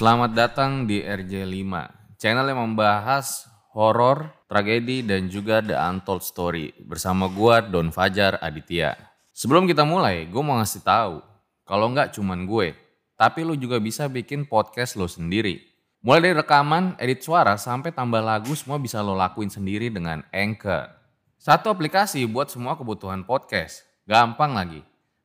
Selamat 0.00 0.32
datang 0.32 0.88
di 0.88 1.04
RJ5, 1.04 1.68
channel 2.16 2.48
yang 2.48 2.72
membahas 2.72 3.44
horor, 3.76 4.32
tragedi, 4.48 5.04
dan 5.04 5.28
juga 5.28 5.60
The 5.60 5.76
Untold 5.76 6.24
Story 6.24 6.72
bersama 6.88 7.28
gua 7.28 7.60
Don 7.60 7.92
Fajar 7.92 8.40
Aditya. 8.40 8.96
Sebelum 9.36 9.68
kita 9.68 9.84
mulai, 9.84 10.24
gue 10.24 10.40
mau 10.40 10.56
ngasih 10.56 10.80
tahu 10.80 11.20
kalau 11.68 11.92
nggak 11.92 12.16
cuman 12.16 12.48
gue, 12.48 12.72
tapi 13.12 13.44
lu 13.44 13.52
juga 13.60 13.76
bisa 13.76 14.08
bikin 14.08 14.48
podcast 14.48 14.96
lo 14.96 15.04
sendiri. 15.04 15.60
Mulai 16.00 16.32
dari 16.32 16.36
rekaman, 16.40 16.96
edit 16.96 17.20
suara, 17.20 17.60
sampai 17.60 17.92
tambah 17.92 18.24
lagu 18.24 18.56
semua 18.56 18.80
bisa 18.80 19.04
lo 19.04 19.12
lakuin 19.12 19.52
sendiri 19.52 19.92
dengan 19.92 20.24
Anchor. 20.32 20.88
Satu 21.36 21.68
aplikasi 21.68 22.24
buat 22.24 22.48
semua 22.48 22.72
kebutuhan 22.72 23.20
podcast. 23.28 23.84
Gampang 24.08 24.56
lagi. 24.56 24.80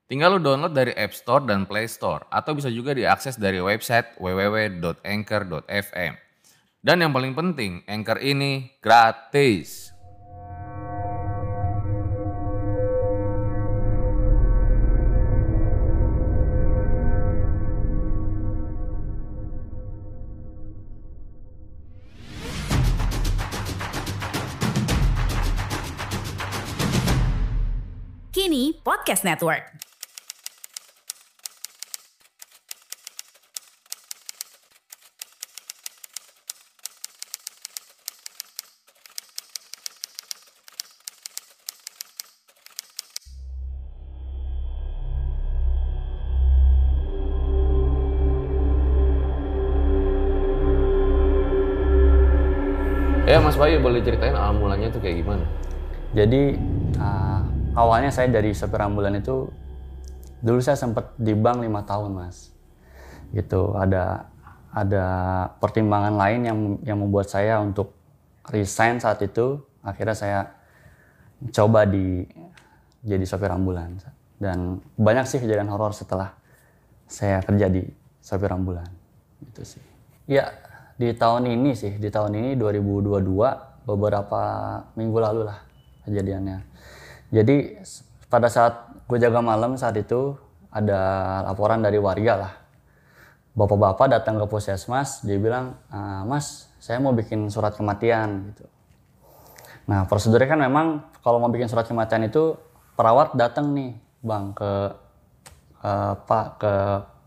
Tinggal 0.05 0.37
lo 0.37 0.39
download 0.41 0.77
dari 0.77 0.93
App 0.93 1.17
Store 1.17 1.41
dan 1.49 1.65
Play 1.65 1.89
Store 1.89 2.29
atau 2.29 2.53
bisa 2.53 2.69
juga 2.69 2.93
diakses 2.93 3.41
dari 3.41 3.57
website 3.57 4.21
www.anchor.fm. 4.21 6.13
Dan 6.85 7.01
yang 7.01 7.09
paling 7.09 7.33
penting, 7.33 7.81
Anchor 7.89 8.21
ini 8.21 8.69
gratis. 8.77 9.89
Kini 28.29 28.77
Podcast 28.85 29.25
Network. 29.25 29.84
Mas 53.55 53.71
Bayu 53.71 53.79
boleh 53.79 54.03
ceritain 54.03 54.35
awal 54.35 54.51
mulanya 54.59 54.91
tuh 54.91 54.99
kayak 54.99 55.23
gimana? 55.23 55.47
Jadi 56.11 56.59
uh, 56.99 57.39
awalnya 57.71 58.11
saya 58.11 58.27
dari 58.27 58.51
sopir 58.51 58.83
ambulan 58.83 59.15
itu 59.15 59.47
dulu 60.43 60.59
saya 60.59 60.75
sempat 60.75 61.15
di 61.15 61.31
bank 61.31 61.63
lima 61.63 61.79
tahun 61.87 62.19
mas. 62.19 62.51
Gitu 63.31 63.79
ada 63.79 64.27
ada 64.75 65.07
pertimbangan 65.63 66.19
lain 66.19 66.41
yang 66.43 66.59
yang 66.83 66.99
membuat 66.99 67.31
saya 67.31 67.63
untuk 67.63 67.95
resign 68.51 68.99
saat 68.99 69.23
itu. 69.23 69.63
Akhirnya 69.87 70.19
saya 70.19 70.51
coba 71.55 71.87
di 71.87 72.27
jadi 73.07 73.23
sopir 73.23 73.55
ambulan 73.55 74.03
dan 74.35 74.83
banyak 74.99 75.31
sih 75.31 75.39
kejadian 75.39 75.71
horor 75.71 75.95
setelah 75.95 76.35
saya 77.07 77.39
kerja 77.39 77.71
di 77.71 77.87
sopir 78.19 78.51
ambulan 78.51 78.91
gitu 79.47 79.79
sih. 79.79 79.83
Ya 80.27 80.51
di 80.95 81.11
tahun 81.11 81.51
ini 81.51 81.75
sih 81.75 81.99
di 81.99 82.07
tahun 82.07 82.39
ini 82.39 82.49
2022 82.55 83.85
beberapa 83.85 84.41
minggu 84.95 85.17
lalu 85.19 85.41
lah 85.47 85.59
kejadiannya. 86.07 86.57
Jadi 87.35 87.81
pada 88.31 88.47
saat 88.47 88.95
gue 89.05 89.17
jaga 89.19 89.43
malam 89.43 89.75
saat 89.75 89.99
itu 89.99 90.35
ada 90.71 90.99
laporan 91.47 91.83
dari 91.83 91.99
warga 91.99 92.33
lah. 92.35 92.53
Bapak-bapak 93.55 94.11
datang 94.11 94.35
ke 94.35 94.45
puskesmas, 94.51 95.23
dia 95.23 95.39
bilang, 95.39 95.79
"Ah, 95.87 96.27
Mas, 96.27 96.67
saya 96.85 97.01
mau 97.01 97.15
bikin 97.17 97.49
surat 97.49 97.73
kematian 97.73 98.53
gitu. 98.53 98.69
Nah 99.89 100.05
prosedurnya 100.05 100.45
kan 100.45 100.61
memang 100.61 101.01
kalau 101.25 101.41
mau 101.41 101.49
bikin 101.49 101.65
surat 101.65 101.89
kematian 101.89 102.29
itu 102.29 102.57
perawat 102.93 103.33
datang 103.33 103.73
nih, 103.73 103.97
bang 104.21 104.53
ke 104.53 104.71
eh, 105.81 106.13
pak 106.25 106.45
ke 106.61 106.73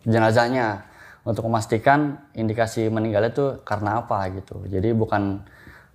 jenazahnya 0.07 0.88
untuk 1.29 1.45
memastikan 1.45 2.25
indikasi 2.33 2.89
meninggalnya 2.89 3.29
itu 3.37 3.47
karena 3.61 4.01
apa 4.01 4.33
gitu. 4.33 4.65
Jadi 4.65 4.97
bukan 4.97 5.45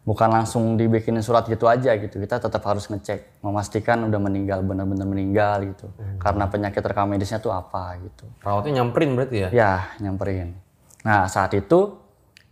bukan 0.05 0.29
langsung 0.29 0.77
dibikinin 0.77 1.25
surat 1.25 1.49
gitu 1.49 1.66
aja 1.66 1.97
gitu. 1.97 2.21
Kita 2.21 2.38
tetap 2.38 2.61
harus 2.69 2.85
ngecek, 2.85 3.41
memastikan 3.41 4.05
udah 4.05 4.19
meninggal 4.21 4.61
benar-benar 4.61 5.09
meninggal 5.09 5.73
gitu. 5.73 5.89
Karena 6.21 6.45
penyakit 6.45 6.85
rekam 6.85 7.09
medisnya 7.09 7.41
tuh 7.41 7.49
apa 7.49 7.97
gitu. 7.97 8.29
Perawatnya 8.38 8.85
nyamperin 8.85 9.09
berarti 9.17 9.38
ya? 9.41 9.49
Ya, 9.49 9.73
nyamperin. 9.97 10.53
Nah, 11.01 11.25
saat 11.25 11.57
itu 11.57 11.97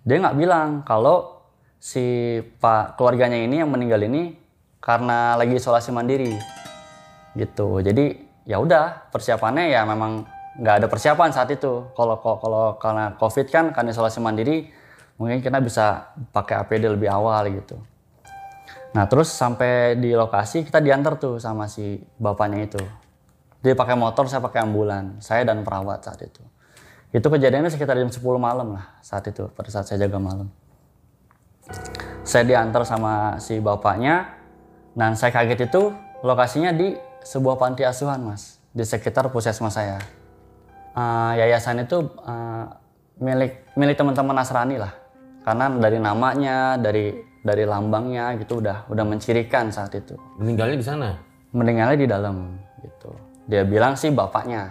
dia 0.02 0.18
nggak 0.18 0.38
bilang 0.42 0.82
kalau 0.82 1.46
si 1.78 2.42
pak 2.58 2.98
keluarganya 2.98 3.38
ini 3.38 3.62
yang 3.62 3.70
meninggal 3.70 4.02
ini 4.02 4.34
karena 4.82 5.38
lagi 5.38 5.54
isolasi 5.54 5.94
mandiri. 5.94 6.34
Gitu. 7.38 7.86
Jadi 7.86 8.06
ya 8.50 8.58
udah 8.58 9.14
persiapannya 9.14 9.70
ya 9.70 9.86
memang 9.86 10.41
nggak 10.60 10.76
ada 10.84 10.88
persiapan 10.92 11.30
saat 11.32 11.54
itu. 11.54 11.88
Kalau 11.96 12.20
kalau 12.20 12.76
karena 12.82 13.16
COVID 13.16 13.48
kan 13.48 13.66
karena 13.72 13.96
isolasi 13.96 14.20
mandiri 14.20 14.68
mungkin 15.16 15.40
kita 15.40 15.62
bisa 15.62 16.12
pakai 16.34 16.66
APD 16.66 16.92
lebih 16.92 17.08
awal 17.08 17.48
gitu. 17.54 17.78
Nah 18.92 19.08
terus 19.08 19.32
sampai 19.32 19.96
di 19.96 20.12
lokasi 20.12 20.68
kita 20.68 20.84
diantar 20.84 21.16
tuh 21.16 21.40
sama 21.40 21.72
si 21.72 22.02
bapaknya 22.20 22.68
itu. 22.68 22.82
Dia 23.62 23.78
pakai 23.78 23.94
motor, 23.94 24.26
saya 24.26 24.42
pakai 24.42 24.66
ambulan. 24.66 25.22
Saya 25.22 25.46
dan 25.46 25.62
perawat 25.62 26.02
saat 26.02 26.18
itu. 26.26 26.42
Itu 27.14 27.30
kejadiannya 27.30 27.70
sekitar 27.70 27.94
jam 27.94 28.10
10 28.10 28.18
malam 28.42 28.74
lah 28.74 28.98
saat 29.06 29.22
itu, 29.30 29.46
pada 29.54 29.70
saat 29.70 29.86
saya 29.86 30.08
jaga 30.08 30.18
malam. 30.18 30.50
Saya 32.26 32.48
diantar 32.48 32.88
sama 32.88 33.38
si 33.38 33.62
bapaknya, 33.62 34.34
dan 34.98 35.14
saya 35.14 35.30
kaget 35.30 35.70
itu 35.70 35.94
lokasinya 36.26 36.74
di 36.74 36.98
sebuah 37.22 37.60
panti 37.62 37.86
asuhan 37.86 38.24
mas, 38.24 38.58
di 38.74 38.82
sekitar 38.82 39.30
puskesmas 39.30 39.78
saya. 39.78 40.02
Uh, 40.92 41.32
yayasan 41.40 41.88
itu 41.88 42.04
uh, 42.28 42.68
milik 43.16 43.64
milik 43.80 43.96
teman-teman 43.96 44.36
Nasrani 44.36 44.76
lah, 44.76 44.92
karena 45.48 45.72
dari 45.72 46.04
namanya, 46.04 46.76
dari 46.76 47.16
dari 47.40 47.64
lambangnya 47.64 48.36
gitu 48.36 48.60
udah 48.60 48.92
udah 48.92 49.06
mencirikan 49.08 49.72
saat 49.72 49.96
itu. 49.96 50.20
Meninggalnya 50.36 50.76
di 50.76 50.84
sana? 50.84 51.16
Meninggalnya 51.56 51.96
di 51.96 52.08
dalam 52.12 52.60
gitu. 52.84 53.08
Dia 53.48 53.64
bilang 53.64 53.96
sih 53.96 54.12
bapaknya, 54.12 54.68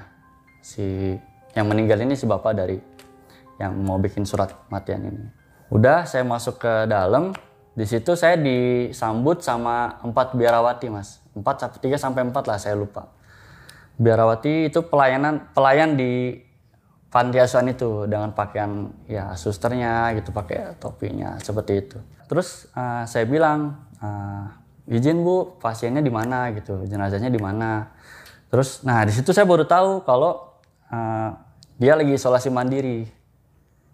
si 0.61 1.17
yang 1.57 1.73
meninggal 1.73 2.05
ini 2.05 2.13
si 2.13 2.29
bapak 2.29 2.53
dari 2.53 2.77
yang 3.57 3.81
mau 3.81 3.97
bikin 3.97 4.29
surat 4.29 4.53
kematian 4.69 5.09
ini. 5.09 5.25
Udah 5.73 6.05
saya 6.05 6.21
masuk 6.21 6.61
ke 6.61 6.85
dalam, 6.85 7.33
di 7.73 7.89
situ 7.89 8.13
saya 8.13 8.37
disambut 8.37 9.41
sama 9.41 9.97
empat 10.05 10.37
biarawati 10.37 10.93
mas, 10.93 11.25
empat 11.33 11.81
tiga 11.81 11.97
sampai 11.97 12.29
empat 12.29 12.45
lah 12.45 12.61
saya 12.61 12.77
lupa. 12.77 13.09
Biarawati 14.00 14.72
itu 14.72 14.81
pelayanan 14.88 15.53
pelayan 15.53 15.93
di 15.93 16.41
panti 17.12 17.37
asuhan 17.37 17.69
itu 17.69 18.09
dengan 18.09 18.33
pakaian 18.33 18.88
ya 19.05 19.37
susternya 19.37 20.15
gitu 20.16 20.33
pakai 20.33 20.81
topinya 20.81 21.37
seperti 21.43 21.72
itu. 21.84 21.99
Terus 22.31 22.71
uh, 22.72 23.05
saya 23.05 23.27
bilang 23.28 23.77
uh, 24.00 24.47
izin 24.89 25.21
bu 25.21 25.60
pasiennya 25.60 26.00
di 26.00 26.09
mana 26.09 26.49
gitu, 26.56 26.87
jenazahnya 26.89 27.28
di 27.28 27.36
mana. 27.42 27.92
Terus 28.48 28.86
nah 28.86 29.04
di 29.04 29.13
situ 29.13 29.34
saya 29.36 29.45
baru 29.45 29.66
tahu 29.66 30.07
kalau 30.07 30.54
uh, 30.89 31.30
dia 31.77 31.92
lagi 31.98 32.15
isolasi 32.15 32.48
mandiri 32.48 33.04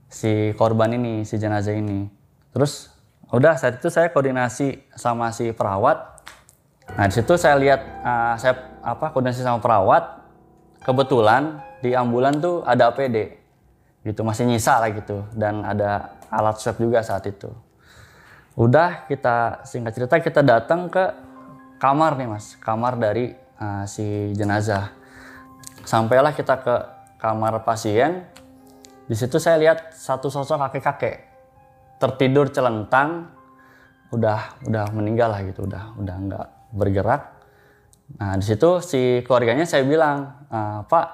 si 0.06 0.52
korban 0.54 0.94
ini 0.94 1.24
si 1.24 1.40
jenazah 1.40 1.74
ini. 1.74 2.06
Terus 2.52 2.92
udah 3.32 3.58
saat 3.58 3.82
itu 3.82 3.90
saya 3.90 4.12
koordinasi 4.12 4.92
sama 4.94 5.32
si 5.32 5.50
perawat. 5.50 6.20
Nah 6.94 7.10
di 7.10 7.14
situ 7.16 7.34
saya 7.34 7.58
lihat 7.58 7.80
uh, 8.04 8.36
saya 8.38 8.75
apa 8.86 9.10
koordinasi 9.10 9.42
sama 9.42 9.58
perawat. 9.58 10.22
Kebetulan 10.86 11.58
di 11.82 11.98
ambulan 11.98 12.38
tuh 12.38 12.62
ada 12.62 12.94
APD 12.94 13.34
gitu 14.06 14.22
masih 14.22 14.46
nyisa 14.46 14.78
lah 14.78 14.94
gitu 14.94 15.26
dan 15.34 15.66
ada 15.66 16.14
alat 16.30 16.62
swab 16.62 16.78
juga 16.78 17.02
saat 17.02 17.26
itu. 17.26 17.50
Udah 18.54 19.04
kita 19.10 19.66
singkat 19.66 19.92
cerita 19.98 20.14
kita 20.22 20.40
datang 20.46 20.86
ke 20.86 21.04
kamar 21.82 22.14
nih 22.16 22.30
mas, 22.30 22.54
kamar 22.62 22.94
dari 22.96 23.34
uh, 23.58 23.84
si 23.84 24.32
jenazah. 24.32 24.94
Sampailah 25.82 26.32
kita 26.32 26.54
ke 26.62 26.76
kamar 27.18 27.66
pasien. 27.66 28.24
Di 29.06 29.14
situ 29.14 29.38
saya 29.38 29.60
lihat 29.60 29.94
satu 29.94 30.30
sosok 30.32 30.58
kakek-kakek 30.66 31.22
tertidur 32.02 32.50
celentang, 32.50 33.30
udah 34.10 34.58
udah 34.66 34.84
meninggal 34.90 35.30
lah 35.30 35.46
gitu, 35.46 35.68
udah 35.68 35.94
udah 36.00 36.16
nggak 36.26 36.46
bergerak. 36.74 37.35
Nah 38.16 38.38
di 38.38 38.44
situ 38.46 38.78
si 38.80 39.26
keluarganya 39.26 39.66
saya 39.66 39.82
bilang, 39.82 40.46
Pak 40.86 41.06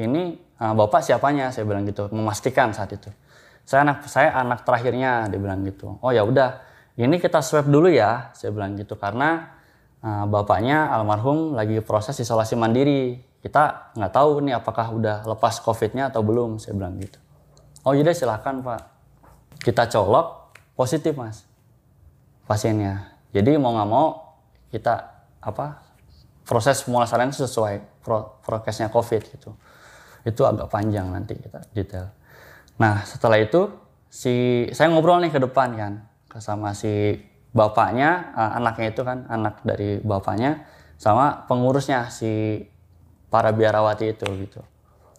ini 0.00 0.40
uh, 0.56 0.72
bapak 0.72 1.04
siapanya? 1.04 1.52
Saya 1.52 1.68
bilang 1.68 1.84
gitu, 1.84 2.08
memastikan 2.12 2.72
saat 2.72 2.96
itu. 2.96 3.12
Saya 3.68 3.84
anak 3.84 4.08
saya 4.08 4.32
anak 4.32 4.64
terakhirnya, 4.64 5.28
dia 5.28 5.36
bilang 5.36 5.60
gitu. 5.68 6.00
Oh 6.00 6.10
ya 6.10 6.24
udah, 6.24 6.64
ini 6.96 7.20
kita 7.20 7.44
swab 7.44 7.68
dulu 7.68 7.92
ya, 7.92 8.32
saya 8.32 8.50
bilang 8.50 8.74
gitu 8.80 8.96
karena 8.96 9.52
uh, 10.00 10.24
bapaknya 10.26 10.88
almarhum 10.90 11.52
lagi 11.52 11.78
proses 11.84 12.16
isolasi 12.16 12.56
mandiri. 12.56 13.20
Kita 13.40 13.92
nggak 13.96 14.12
tahu 14.12 14.44
nih 14.44 14.56
apakah 14.60 14.92
udah 14.92 15.16
lepas 15.24 15.64
COVID-nya 15.64 16.12
atau 16.12 16.20
belum, 16.20 16.60
saya 16.60 16.76
bilang 16.76 17.00
gitu. 17.00 17.16
oh 17.84 17.96
deh 17.96 18.12
silakan 18.12 18.60
pak 18.60 18.80
kita 19.64 19.88
colok 19.88 20.52
positif 20.76 21.16
mas 21.16 21.48
pasiennya 22.44 23.16
jadi 23.32 23.56
mau 23.56 23.72
nggak 23.72 23.88
mau 23.88 24.36
kita 24.68 24.94
apa 25.40 25.80
proses 26.50 26.82
pemulasaran 26.82 27.30
sesuai 27.30 28.02
pro, 28.02 28.42
prokesnya 28.42 28.90
covid 28.90 29.22
gitu. 29.22 29.54
Itu 30.26 30.42
agak 30.42 30.66
panjang 30.66 31.06
nanti 31.14 31.38
kita 31.38 31.62
detail. 31.70 32.10
Nah 32.82 33.06
setelah 33.06 33.38
itu 33.38 33.70
si 34.10 34.66
saya 34.74 34.90
ngobrol 34.90 35.22
nih 35.22 35.30
ke 35.30 35.38
depan 35.38 35.78
kan 35.78 35.92
sama 36.42 36.74
si 36.74 37.14
bapaknya 37.54 38.34
uh, 38.34 38.58
anaknya 38.58 38.90
itu 38.90 39.02
kan 39.06 39.30
anak 39.30 39.62
dari 39.62 40.02
bapaknya 40.02 40.66
sama 40.98 41.46
pengurusnya 41.46 42.10
si 42.10 42.66
para 43.30 43.54
biarawati 43.54 44.10
itu 44.10 44.26
gitu. 44.42 44.60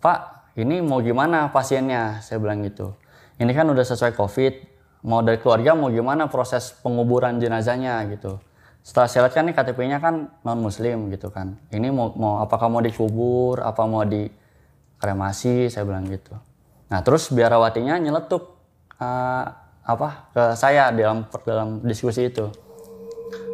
Pak 0.03 0.51
ini 0.59 0.83
mau 0.83 0.99
gimana 0.99 1.47
pasiennya? 1.47 2.19
Saya 2.19 2.43
bilang 2.43 2.59
gitu. 2.67 2.91
Ini 3.39 3.55
kan 3.55 3.71
udah 3.71 3.87
sesuai 3.87 4.19
covid 4.19 4.53
mau 5.07 5.23
dari 5.23 5.39
keluarga 5.39 5.79
mau 5.79 5.87
gimana 5.87 6.27
proses 6.27 6.75
penguburan 6.83 7.39
jenazahnya? 7.39 8.03
gitu 8.11 8.50
setelah 8.81 9.07
saya 9.07 9.21
lihat 9.29 9.33
kan 9.37 9.43
nih 9.45 9.55
KTP-nya 9.55 9.97
kan 10.01 10.15
non 10.41 10.59
muslim 10.59 11.13
gitu 11.13 11.29
kan. 11.29 11.57
Ini 11.69 11.93
mau, 11.93 12.09
mau 12.17 12.41
apakah 12.41 12.65
mau 12.65 12.81
dikubur 12.81 13.61
apa 13.61 13.85
mau 13.85 14.01
di 14.01 14.25
kremasi 14.97 15.69
saya 15.69 15.85
bilang 15.85 16.09
gitu. 16.09 16.33
Nah 16.89 16.99
terus 17.05 17.29
biarawatinya 17.29 18.01
nyeletuk 18.01 18.57
uh, 18.97 19.45
apa 19.85 20.33
ke 20.33 20.43
saya 20.57 20.89
dalam 20.89 21.29
dalam 21.45 21.85
diskusi 21.85 22.33
itu. 22.33 22.49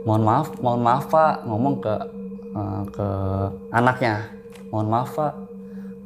Mohon 0.07 0.23
maaf 0.23 0.47
mohon 0.63 0.81
maaf 0.81 1.05
pak. 1.11 1.33
Ngomong 1.43 1.75
ke 1.83 1.95
uh, 2.55 2.83
ke 2.87 3.07
anaknya. 3.75 4.31
Mohon 4.71 4.87
maaf 4.87 5.09
pak. 5.11 5.33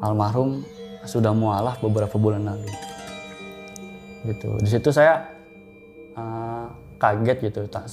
Almarhum 0.01 0.65
sudah 1.05 1.29
mualaf 1.29 1.77
beberapa 1.77 2.17
bulan 2.17 2.41
lalu. 2.49 2.69
Gitu. 4.25 4.49
Di 4.65 4.69
situ 4.69 4.89
saya 4.89 5.29
uh, 6.17 6.65
kaget 7.01 7.37
gitu 7.49 7.65
uh, 7.65 7.89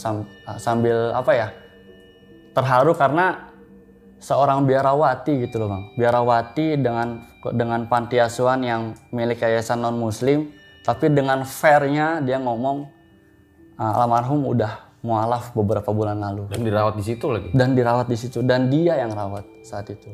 sambil 0.60 1.16
apa 1.16 1.32
ya 1.32 1.48
terharu 2.52 2.92
karena 2.92 3.48
seorang 4.18 4.66
biarawati 4.66 5.48
gitu 5.48 5.62
loh 5.62 5.68
bang. 5.72 5.84
Biarawati 5.96 6.66
dengan 6.76 7.22
dengan 7.54 7.86
panti 7.86 8.18
asuhan 8.18 8.60
yang 8.66 8.82
milik 9.14 9.40
yayasan 9.40 9.80
non 9.80 9.96
muslim 9.96 10.50
tapi 10.82 11.08
dengan 11.08 11.46
fairnya 11.46 12.20
dia 12.20 12.36
ngomong 12.42 12.90
uh, 13.78 14.00
almarhum 14.02 14.42
udah 14.44 14.90
mualaf 15.06 15.54
beberapa 15.54 15.94
bulan 15.94 16.18
lalu. 16.18 16.50
Dan 16.50 16.66
dirawat 16.66 16.98
di 16.98 17.04
situ 17.06 17.26
lagi? 17.30 17.48
Dan 17.54 17.78
dirawat 17.78 18.06
di 18.10 18.18
situ 18.18 18.42
dan 18.42 18.66
dia 18.66 18.98
yang 18.98 19.14
rawat 19.14 19.46
saat 19.62 19.86
itu. 19.88 20.10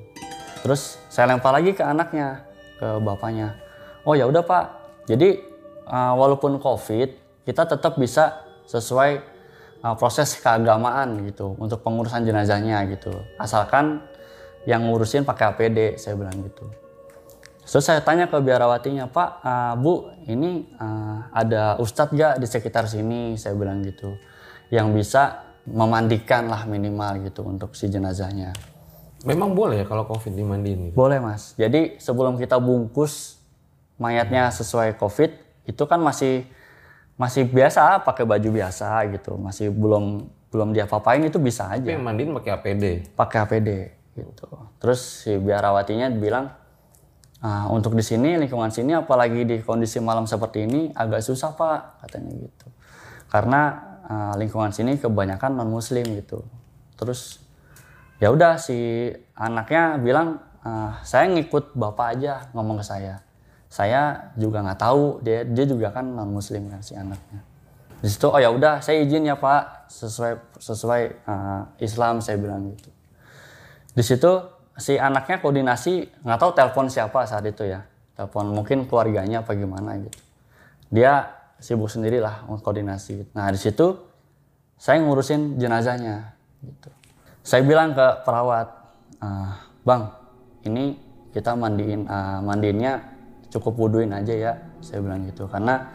Terus 0.60 1.00
saya 1.08 1.32
lempar 1.32 1.56
lagi 1.56 1.72
ke 1.72 1.80
anaknya 1.80 2.44
ke 2.76 3.00
bapaknya. 3.00 3.56
Oh 4.04 4.12
ya 4.12 4.28
udah 4.28 4.44
pak. 4.44 4.64
Jadi 5.08 5.40
uh, 5.88 6.12
walaupun 6.12 6.60
covid 6.60 7.16
kita 7.48 7.64
tetap 7.64 7.96
bisa 7.96 8.43
sesuai 8.66 9.10
uh, 9.84 9.94
proses 9.96 10.36
keagamaan 10.40 11.24
gitu 11.28 11.56
untuk 11.60 11.84
pengurusan 11.84 12.24
jenazahnya 12.24 12.84
gitu 12.90 13.12
asalkan 13.36 14.00
yang 14.64 14.88
ngurusin 14.88 15.28
pakai 15.28 15.52
APD 15.52 16.00
saya 16.00 16.16
bilang 16.16 16.40
gitu 16.40 16.64
Terus 17.64 17.80
saya 17.80 18.04
tanya 18.04 18.28
ke 18.28 18.36
biarawatinya, 18.44 19.08
Pak, 19.08 19.30
uh, 19.40 19.74
Bu, 19.80 20.12
ini 20.28 20.68
uh, 20.76 21.32
ada 21.32 21.80
ustadz 21.80 22.12
gak 22.12 22.36
di 22.36 22.44
sekitar 22.44 22.84
sini? 22.84 23.40
Saya 23.40 23.56
bilang 23.56 23.80
gitu, 23.80 24.20
yang 24.68 24.92
bisa 24.92 25.48
memandikan 25.64 26.44
lah 26.44 26.68
minimal 26.68 27.24
gitu 27.24 27.40
untuk 27.40 27.72
si 27.72 27.88
jenazahnya. 27.88 28.52
Memang 29.24 29.56
boleh 29.56 29.80
ya 29.80 29.86
kalau 29.88 30.04
COVID 30.04 30.36
dimandiin? 30.36 30.92
Gitu? 30.92 30.94
Boleh 30.94 31.16
mas. 31.16 31.56
Jadi 31.56 31.96
sebelum 31.96 32.36
kita 32.36 32.60
bungkus 32.60 33.40
mayatnya 33.96 34.52
sesuai 34.52 35.00
COVID, 35.00 35.64
itu 35.64 35.82
kan 35.88 36.04
masih 36.04 36.44
masih 37.14 37.46
biasa 37.46 38.02
pakai 38.02 38.26
baju 38.26 38.48
biasa 38.50 39.06
gitu, 39.14 39.38
masih 39.38 39.70
belum 39.70 40.26
belum 40.50 40.70
dia 40.70 40.86
papain 40.86 41.22
itu 41.22 41.38
bisa 41.42 41.70
aja. 41.70 41.82
Tapi 41.82 41.98
mandiin 41.98 42.30
pakai 42.34 42.50
APD. 42.58 42.84
Pakai 43.14 43.38
APD 43.42 43.70
gitu. 44.14 44.46
Terus 44.78 45.26
si 45.26 45.34
biarawatinya 45.34 46.10
bilang, 46.14 46.54
Nah, 47.44 47.68
untuk 47.68 47.92
di 47.92 48.00
sini 48.00 48.40
lingkungan 48.40 48.72
sini 48.72 48.96
apalagi 48.96 49.44
di 49.44 49.60
kondisi 49.60 50.00
malam 50.00 50.24
seperti 50.24 50.64
ini 50.64 50.88
agak 50.96 51.20
susah 51.20 51.52
pak 51.52 52.00
katanya 52.00 52.40
gitu 52.40 52.66
karena 53.28 53.60
uh, 54.08 54.32
lingkungan 54.40 54.72
sini 54.72 54.96
kebanyakan 54.96 55.52
non 55.52 55.68
muslim 55.68 56.08
gitu 56.16 56.40
terus 56.96 57.44
ya 58.16 58.32
udah 58.32 58.56
si 58.56 59.12
anaknya 59.36 60.00
bilang 60.00 60.40
uh, 60.64 60.96
saya 61.04 61.28
ngikut 61.36 61.76
bapak 61.76 62.16
aja 62.16 62.48
ngomong 62.56 62.80
ke 62.80 62.84
saya 62.88 63.20
saya 63.74 64.30
juga 64.38 64.62
nggak 64.62 64.78
tahu 64.78 65.18
dia 65.26 65.42
dia 65.42 65.66
juga 65.66 65.90
kan 65.90 66.06
non 66.06 66.30
muslim 66.30 66.70
kan 66.70 66.78
si 66.78 66.94
anaknya. 66.94 67.42
Di 67.98 68.06
situ 68.06 68.30
oh 68.30 68.38
ya 68.38 68.54
udah 68.54 68.78
saya 68.78 69.02
izin 69.02 69.26
ya 69.26 69.34
pak. 69.34 69.90
Sesuai 69.90 70.62
sesuai 70.62 71.02
uh, 71.26 71.62
Islam 71.82 72.22
saya 72.22 72.38
bilang 72.38 72.70
gitu. 72.70 72.94
Di 73.98 74.02
situ 74.06 74.30
si 74.78 74.94
anaknya 74.94 75.42
koordinasi 75.42 76.22
nggak 76.22 76.38
tahu 76.38 76.50
telepon 76.54 76.86
siapa 76.86 77.26
saat 77.26 77.42
itu 77.50 77.66
ya. 77.66 77.82
Telepon 78.14 78.54
mungkin 78.54 78.86
keluarganya 78.86 79.42
apa 79.42 79.58
gimana 79.58 79.98
gitu. 79.98 80.22
Dia 80.94 81.34
sibuk 81.58 81.90
sendiri 81.90 82.22
lah 82.22 82.46
koordinasi 82.46 83.34
nah 83.34 83.50
di 83.50 83.58
situ 83.58 83.98
saya 84.78 85.02
ngurusin 85.02 85.58
jenazahnya 85.58 86.30
gitu. 86.62 86.94
Saya 87.42 87.66
bilang 87.66 87.90
ke 87.90 88.22
perawat 88.22 88.70
ah, 89.18 89.66
bang 89.82 90.14
ini 90.62 90.94
kita 91.34 91.58
mandiin 91.58 92.06
uh, 92.06 92.38
mandiinnya 92.38 93.13
cukup 93.54 93.86
wuduin 93.86 94.10
aja 94.10 94.34
ya 94.34 94.52
saya 94.82 94.98
bilang 94.98 95.22
gitu. 95.30 95.46
Karena 95.46 95.86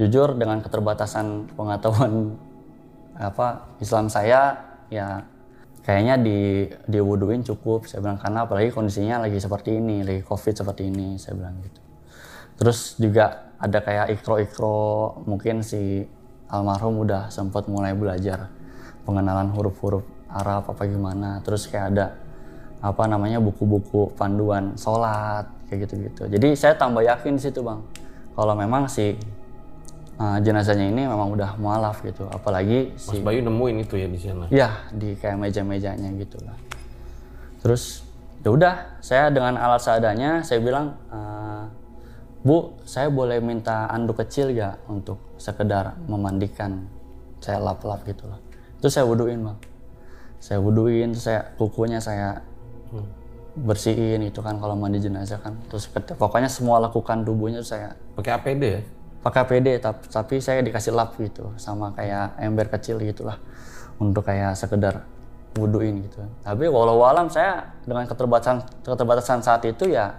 jujur 0.00 0.34
dengan 0.40 0.64
keterbatasan 0.64 1.52
pengetahuan 1.52 2.34
apa 3.14 3.76
Islam 3.78 4.10
saya 4.10 4.58
ya 4.90 5.22
kayaknya 5.84 6.18
di 6.18 6.66
diwuduin 6.88 7.44
cukup 7.44 7.84
saya 7.84 8.00
bilang. 8.00 8.16
Karena 8.16 8.48
apalagi 8.48 8.72
kondisinya 8.72 9.20
lagi 9.28 9.36
seperti 9.36 9.76
ini 9.76 10.00
lagi 10.00 10.24
covid 10.24 10.54
seperti 10.56 10.88
ini 10.88 11.20
saya 11.20 11.36
bilang 11.36 11.60
gitu. 11.60 11.80
Terus 12.54 12.96
juga 12.96 13.52
ada 13.60 13.78
kayak 13.84 14.16
ikro-ikro 14.18 15.20
mungkin 15.28 15.60
si 15.60 16.06
almarhum 16.48 17.02
udah 17.02 17.28
sempat 17.28 17.66
mulai 17.66 17.92
belajar 17.92 18.48
pengenalan 19.04 19.52
huruf-huruf 19.52 20.04
Arab 20.32 20.72
apa 20.72 20.82
gimana. 20.88 21.38
Terus 21.44 21.68
kayak 21.68 21.86
ada 21.94 22.06
apa 22.84 23.08
namanya 23.08 23.40
buku-buku 23.40 24.12
panduan 24.12 24.76
sholat 24.76 25.48
kayak 25.74 25.90
gitu-gitu. 25.90 26.22
Jadi 26.30 26.54
saya 26.54 26.78
tambah 26.78 27.02
yakin 27.02 27.34
situ 27.34 27.58
bang. 27.66 27.82
Kalau 28.38 28.54
memang 28.54 28.86
si 28.86 29.18
uh, 30.22 30.38
jenazahnya 30.38 30.86
ini 30.86 31.02
memang 31.10 31.34
udah 31.34 31.58
mualaf 31.58 31.98
gitu 32.06 32.30
apalagi 32.30 32.94
Mas 32.94 33.10
si 33.10 33.18
Bayu 33.18 33.42
nemuin 33.42 33.82
itu 33.82 33.94
ya 33.98 34.06
di 34.06 34.18
sana? 34.22 34.46
Ya 34.54 34.70
di 34.94 35.18
kayak 35.18 35.42
meja-mejanya 35.42 36.14
gitu 36.14 36.38
lah. 36.46 36.54
Terus 37.58 38.06
ya 38.46 38.54
udah 38.54 38.74
saya 39.02 39.34
dengan 39.34 39.58
alat 39.58 39.82
seadanya 39.82 40.46
saya 40.46 40.62
bilang 40.62 40.94
uh, 41.10 41.66
Bu 42.44 42.76
saya 42.84 43.08
boleh 43.10 43.40
minta 43.42 43.88
anduk 43.90 44.20
kecil 44.22 44.54
ya 44.54 44.78
untuk 44.86 45.18
sekedar 45.40 45.98
memandikan 46.06 46.86
saya 47.42 47.58
lap-lap 47.58 48.06
gitu 48.06 48.30
lah. 48.30 48.38
Itu 48.78 48.86
saya 48.92 49.08
wuduin 49.08 49.42
bang. 49.42 49.58
Saya 50.38 50.60
wuduin 50.60 51.16
saya 51.16 51.56
kukunya 51.56 51.98
saya 51.98 52.44
hmm. 52.92 53.23
Bersihin 53.54 54.26
itu 54.26 54.42
kan 54.42 54.58
kalau 54.58 54.74
mandi 54.74 54.98
jenazah 54.98 55.38
kan. 55.38 55.54
Terus 55.70 55.86
pokoknya 56.18 56.50
semua 56.50 56.82
lakukan 56.82 57.22
tubuhnya 57.22 57.62
saya 57.62 57.94
pakai 58.18 58.34
APD 58.38 58.62
ya? 58.62 58.82
Pakai 59.24 59.48
PD 59.48 59.80
tapi, 59.80 60.04
tapi 60.04 60.34
saya 60.36 60.60
dikasih 60.60 60.92
lap 60.92 61.16
gitu 61.16 61.48
sama 61.56 61.96
kayak 61.96 62.36
ember 62.36 62.68
kecil 62.68 63.00
gitulah 63.00 63.40
untuk 63.96 64.20
kayak 64.20 64.52
sekedar 64.52 65.08
wudhuin 65.56 66.04
gitu. 66.04 66.20
Tapi 66.44 66.68
walau 66.68 67.00
alam 67.08 67.32
saya 67.32 67.72
dengan 67.88 68.04
keterbatasan 68.04 68.84
keterbatasan 68.84 69.40
saat 69.40 69.64
itu 69.64 69.88
ya 69.88 70.12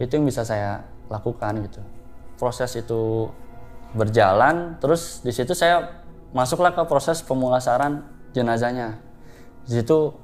itu 0.00 0.16
yang 0.16 0.24
bisa 0.24 0.48
saya 0.48 0.80
lakukan 1.12 1.60
gitu. 1.68 1.84
Proses 2.40 2.72
itu 2.72 3.28
berjalan 3.92 4.80
terus 4.80 5.20
di 5.20 5.34
situ 5.34 5.52
saya 5.52 6.00
masuklah 6.32 6.72
ke 6.72 6.80
proses 6.88 7.20
pemulasaran 7.20 8.00
jenazahnya. 8.32 8.96
Di 9.68 9.84
situ 9.84 10.16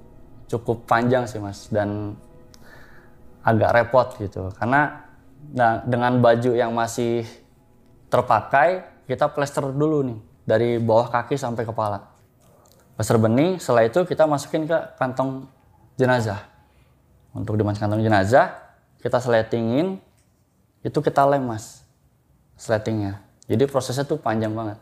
cukup 0.48 0.88
panjang 0.88 1.28
sih 1.28 1.44
mas 1.44 1.68
dan 1.68 2.16
agak 3.44 3.70
repot 3.76 4.08
gitu 4.16 4.48
karena 4.56 5.04
nah, 5.52 5.84
dengan 5.84 6.16
baju 6.18 6.56
yang 6.56 6.72
masih 6.72 7.28
terpakai, 8.08 8.86
kita 9.10 9.26
plester 9.34 9.66
dulu 9.74 10.06
nih 10.06 10.18
dari 10.46 10.78
bawah 10.78 11.10
kaki 11.10 11.34
sampai 11.34 11.66
kepala. 11.66 12.14
Plester 12.94 13.18
bening, 13.18 13.58
setelah 13.58 13.90
itu 13.90 14.06
kita 14.06 14.22
masukin 14.24 14.70
ke 14.70 14.78
kantong 14.94 15.50
jenazah. 15.98 16.46
Untuk 17.34 17.58
dimasukin 17.58 17.90
kantong 17.90 18.06
jenazah, 18.06 18.54
kita 19.02 19.18
sletingin, 19.18 19.98
itu 20.86 20.98
kita 21.02 21.26
lem 21.26 21.42
mas, 21.42 21.82
sletingnya. 22.54 23.18
Jadi 23.50 23.66
prosesnya 23.66 24.06
tuh 24.06 24.22
panjang 24.22 24.54
banget. 24.54 24.78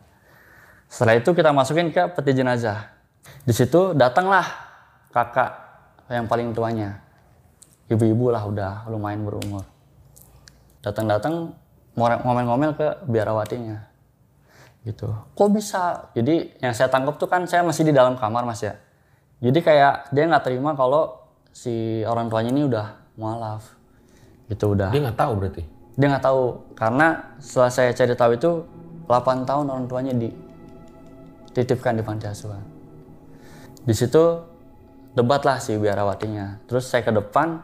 Setelah 0.92 1.16
itu 1.16 1.32
kita 1.32 1.56
masukin 1.56 1.88
ke 1.88 2.12
peti 2.12 2.36
jenazah. 2.36 2.92
Di 3.48 3.56
situ 3.56 3.96
datanglah 3.96 4.44
kakak 5.08 5.50
yang 6.12 6.28
paling 6.28 6.52
tuanya. 6.52 7.00
Ibu-ibu 7.92 8.32
lah 8.32 8.42
udah 8.48 8.72
lumayan 8.88 9.28
berumur. 9.28 9.68
Datang-datang 10.80 11.52
ngomel-ngomel 11.94 12.72
ke 12.72 12.88
biarawatinya. 13.04 13.84
Gitu. 14.82 15.06
Kok 15.12 15.48
bisa? 15.52 16.08
Jadi 16.16 16.56
yang 16.58 16.72
saya 16.72 16.88
tangkap 16.88 17.20
tuh 17.20 17.28
kan 17.28 17.44
saya 17.44 17.60
masih 17.62 17.84
di 17.84 17.92
dalam 17.92 18.16
kamar 18.16 18.48
mas 18.48 18.64
ya. 18.64 18.80
Jadi 19.44 19.60
kayak 19.60 20.10
dia 20.10 20.24
nggak 20.26 20.44
terima 20.48 20.72
kalau 20.72 21.20
si 21.52 22.00
orang 22.08 22.32
tuanya 22.32 22.50
ini 22.50 22.64
udah 22.66 22.86
mualaf. 23.20 23.76
Gitu 24.48 24.72
udah. 24.72 24.90
Dia 24.90 25.00
nggak 25.04 25.18
tahu 25.20 25.32
berarti. 25.38 25.64
dia 25.92 26.08
nggak 26.08 26.24
tahu. 26.24 26.72
Karena 26.72 27.36
setelah 27.36 27.70
saya 27.70 27.90
cari 27.92 28.14
tahu 28.16 28.32
itu 28.32 28.50
8 29.04 29.44
tahun 29.44 29.66
orang 29.68 29.86
tuanya 29.86 30.16
dititipkan 30.16 32.00
di 32.00 32.02
panti 32.02 32.24
asuhan 32.24 32.72
di 33.82 33.94
situ 33.94 34.22
debat 35.12 35.42
lah 35.42 35.58
si 35.58 35.74
biarawatinya. 35.74 36.64
Terus 36.70 36.86
saya 36.86 37.02
ke 37.02 37.12
depan 37.12 37.60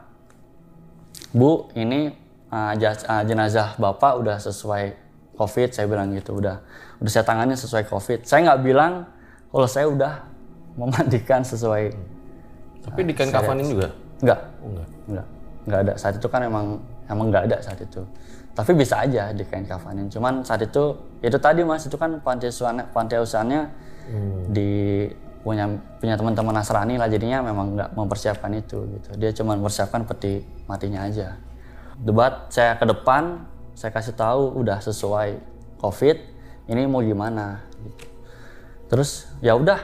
bu 1.32 1.68
ini 1.76 2.12
uh, 2.48 2.72
uh, 2.74 3.22
jenazah 3.24 3.76
bapak 3.76 4.20
udah 4.20 4.36
sesuai 4.40 4.96
covid 5.36 5.70
saya 5.70 5.86
bilang 5.86 6.10
gitu 6.16 6.40
udah 6.40 6.60
udah 6.98 7.10
saya 7.10 7.24
tangani 7.24 7.54
sesuai 7.54 7.84
covid 7.86 8.24
saya 8.24 8.48
nggak 8.48 8.60
bilang 8.64 9.06
kalau 9.48 9.68
saya 9.68 9.86
udah 9.88 10.28
memandikan 10.78 11.42
sesuai 11.42 11.90
Tapi 12.86 13.00
di 13.04 13.12
kain 13.12 13.28
kafanin 13.34 13.66
juga. 13.66 13.88
nggak 14.22 14.40
Oh, 14.62 14.68
enggak. 14.72 14.88
Enggak, 15.10 15.26
enggak 15.66 15.80
ada. 15.84 15.92
Saat 15.98 16.14
itu 16.16 16.28
kan 16.30 16.40
emang 16.46 16.80
emang 17.10 17.26
enggak 17.28 17.44
ada 17.50 17.56
saat 17.60 17.78
itu. 17.82 18.00
Tapi 18.54 18.70
bisa 18.74 19.04
aja 19.04 19.30
di 19.34 19.44
kain 19.44 19.66
kafanin. 19.66 20.08
Cuman 20.08 20.46
saat 20.46 20.64
itu 20.64 20.96
itu 21.20 21.36
tadi 21.36 21.66
Mas 21.66 21.84
itu 21.84 21.98
kan 22.00 22.16
panti 22.22 22.48
panti 22.94 23.14
asuhannya 23.18 23.60
di 24.48 25.04
punya 25.48 25.64
punya 25.96 26.20
teman-teman 26.20 26.60
Nasrani 26.60 27.00
lah 27.00 27.08
jadinya 27.08 27.40
memang 27.40 27.72
nggak 27.72 27.90
mempersiapkan 27.96 28.52
itu 28.52 28.84
gitu. 29.00 29.08
Dia 29.16 29.32
cuma 29.32 29.56
mempersiapkan 29.56 30.04
peti 30.04 30.44
matinya 30.68 31.08
aja. 31.08 31.40
Debat 31.96 32.52
saya 32.52 32.76
ke 32.76 32.84
depan, 32.84 33.48
saya 33.72 33.88
kasih 33.88 34.12
tahu 34.12 34.60
udah 34.60 34.84
sesuai 34.84 35.40
Covid, 35.80 36.20
ini 36.68 36.84
mau 36.84 37.00
gimana 37.00 37.64
gitu. 37.80 38.04
Terus 38.92 39.24
ya 39.40 39.56
udah 39.56 39.80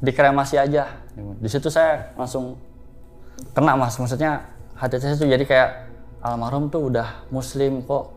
dikremasi 0.00 0.56
aja. 0.56 0.88
Di 1.14 1.48
situ 1.52 1.68
saya 1.68 2.16
langsung 2.16 2.56
kena 3.52 3.76
mas 3.76 4.00
maksudnya 4.00 4.48
hati 4.80 4.96
saya 4.96 5.12
tuh 5.20 5.28
jadi 5.28 5.44
kayak 5.44 5.70
almarhum 6.24 6.72
tuh 6.72 6.88
udah 6.88 7.28
muslim 7.28 7.84
kok 7.84 8.16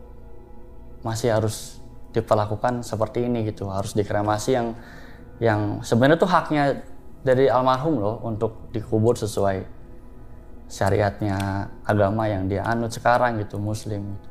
masih 1.04 1.34
harus 1.34 1.76
diperlakukan 2.16 2.80
seperti 2.80 3.28
ini 3.28 3.44
gitu 3.44 3.68
harus 3.68 3.92
dikremasi 3.92 4.56
yang 4.56 4.72
yang 5.42 5.84
sebenarnya 5.84 6.18
tuh 6.20 6.30
haknya 6.30 6.64
dari 7.20 7.50
almarhum 7.50 8.00
loh 8.00 8.16
untuk 8.24 8.72
dikubur 8.72 9.18
sesuai 9.18 9.66
syariatnya 10.66 11.68
agama 11.84 12.26
yang 12.26 12.48
dia 12.48 12.64
anut 12.66 12.90
sekarang 12.90 13.38
gitu 13.38 13.60
muslim 13.60 14.02
gitu. 14.02 14.28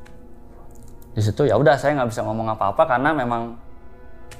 di 1.15 1.21
situ 1.23 1.41
ya 1.47 1.55
udah 1.55 1.79
saya 1.79 1.95
nggak 1.95 2.11
bisa 2.11 2.21
ngomong 2.27 2.47
apa-apa 2.57 2.83
karena 2.83 3.15
memang 3.15 3.55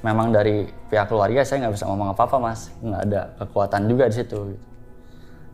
memang 0.04 0.34
dari 0.34 0.68
pihak 0.92 1.08
keluarga 1.08 1.46
saya 1.46 1.66
nggak 1.66 1.76
bisa 1.78 1.86
ngomong 1.88 2.14
apa-apa 2.14 2.38
mas. 2.42 2.70
Nggak 2.84 3.02
ada 3.10 3.22
kekuatan 3.42 3.82
juga 3.90 4.04
di 4.10 4.16
situ 4.18 4.38
gitu. 4.54 4.66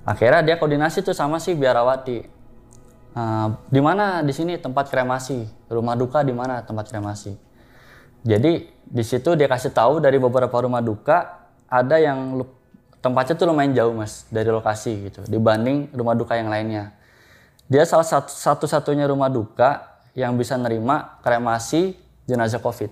Akhirnya 0.02 0.42
dia 0.42 0.56
koordinasi 0.58 1.06
tuh 1.06 1.14
sama 1.14 1.38
si 1.38 1.54
biarawati. 1.54 2.20
Eh, 3.12 3.48
di 3.70 3.82
mana? 3.84 4.26
Di 4.26 4.34
sini 4.34 4.58
tempat 4.58 4.90
kremasi. 4.90 5.46
Rumah 5.70 5.96
duka 5.96 6.26
di 6.26 6.34
mana? 6.34 6.66
Tempat 6.66 6.90
kremasi 6.90 7.51
jadi 8.22 8.70
di 8.70 9.04
situ 9.08 9.34
dia 9.34 9.50
kasih 9.50 9.74
tahu 9.74 9.98
dari 9.98 10.22
beberapa 10.22 10.54
rumah 10.62 10.84
duka 10.84 11.48
ada 11.66 11.98
yang 11.98 12.44
tempatnya 13.02 13.34
tuh 13.34 13.50
lumayan 13.50 13.74
jauh 13.74 13.94
mas 13.96 14.30
dari 14.30 14.52
lokasi 14.52 15.10
gitu 15.10 15.26
dibanding 15.26 15.90
rumah 15.96 16.14
duka 16.14 16.38
yang 16.38 16.52
lainnya. 16.52 16.94
Dia 17.72 17.88
salah 17.88 18.06
satu 18.06 18.30
satu-satunya 18.30 19.08
rumah 19.08 19.32
duka 19.32 20.04
yang 20.14 20.36
bisa 20.36 20.60
nerima 20.60 21.18
kremasi 21.24 21.96
jenazah 22.28 22.60
covid. 22.60 22.92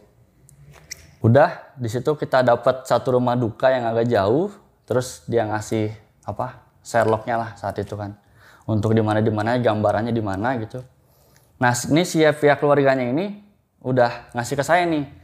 Udah 1.19 1.75
di 1.75 1.91
situ 1.91 2.15
kita 2.15 2.41
dapat 2.41 2.87
satu 2.87 3.19
rumah 3.19 3.35
duka 3.35 3.69
yang 3.69 3.85
agak 3.85 4.07
jauh 4.07 4.49
terus 4.87 5.27
dia 5.27 5.43
ngasih 5.45 5.91
apa 6.23 6.63
Sherlocknya 6.79 7.35
lah 7.35 7.49
saat 7.59 7.75
itu 7.77 7.93
kan. 7.99 8.15
Untuk 8.65 8.95
di 8.95 9.03
mana 9.03 9.19
di 9.19 9.29
gambarannya 9.29 10.15
di 10.15 10.23
mana 10.23 10.55
gitu. 10.57 10.79
Nah 11.59 11.75
ini 11.91 12.07
si 12.07 12.23
pihak 12.23 12.63
keluarganya 12.63 13.03
ini 13.03 13.35
udah 13.83 14.31
ngasih 14.31 14.55
ke 14.55 14.63
saya 14.63 14.87
nih 14.87 15.18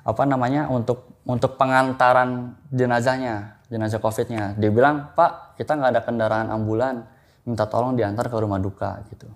apa 0.00 0.22
namanya 0.24 0.68
untuk 0.72 1.20
untuk 1.28 1.60
pengantaran 1.60 2.56
jenazahnya 2.72 3.60
jenazah 3.70 4.02
covidnya. 4.02 4.56
Dia 4.58 4.70
bilang 4.72 5.14
pak 5.14 5.54
kita 5.60 5.78
nggak 5.78 5.90
ada 5.96 6.02
kendaraan 6.02 6.48
ambulan 6.50 7.06
minta 7.46 7.64
tolong 7.70 7.94
diantar 7.94 8.26
ke 8.26 8.36
rumah 8.36 8.58
duka 8.58 9.00
gitu. 9.12 9.30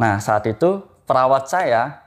Nah 0.00 0.18
saat 0.18 0.44
itu 0.50 0.82
perawat 1.06 1.46
saya 1.46 2.02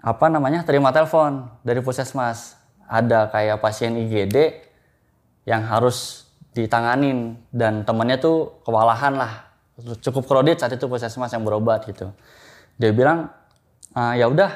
apa 0.00 0.26
namanya 0.32 0.64
terima 0.64 0.94
telepon 0.94 1.50
dari 1.66 1.82
puskesmas. 1.82 2.56
Ada 2.90 3.30
kayak 3.30 3.62
pasien 3.62 3.94
IGD 3.94 4.66
yang 5.46 5.62
harus 5.62 6.26
ditanganin 6.50 7.38
dan 7.54 7.86
temennya 7.86 8.18
tuh 8.18 8.62
kewalahan 8.66 9.14
lah. 9.14 9.46
Cukup 10.02 10.26
kredit 10.26 10.58
saat 10.60 10.74
itu 10.74 10.90
puskesmas 10.90 11.30
yang 11.30 11.46
berobat 11.46 11.86
gitu. 11.86 12.10
Dia 12.76 12.90
bilang 12.90 13.30
"Ah, 13.94 14.18
ya 14.18 14.26
udah 14.26 14.50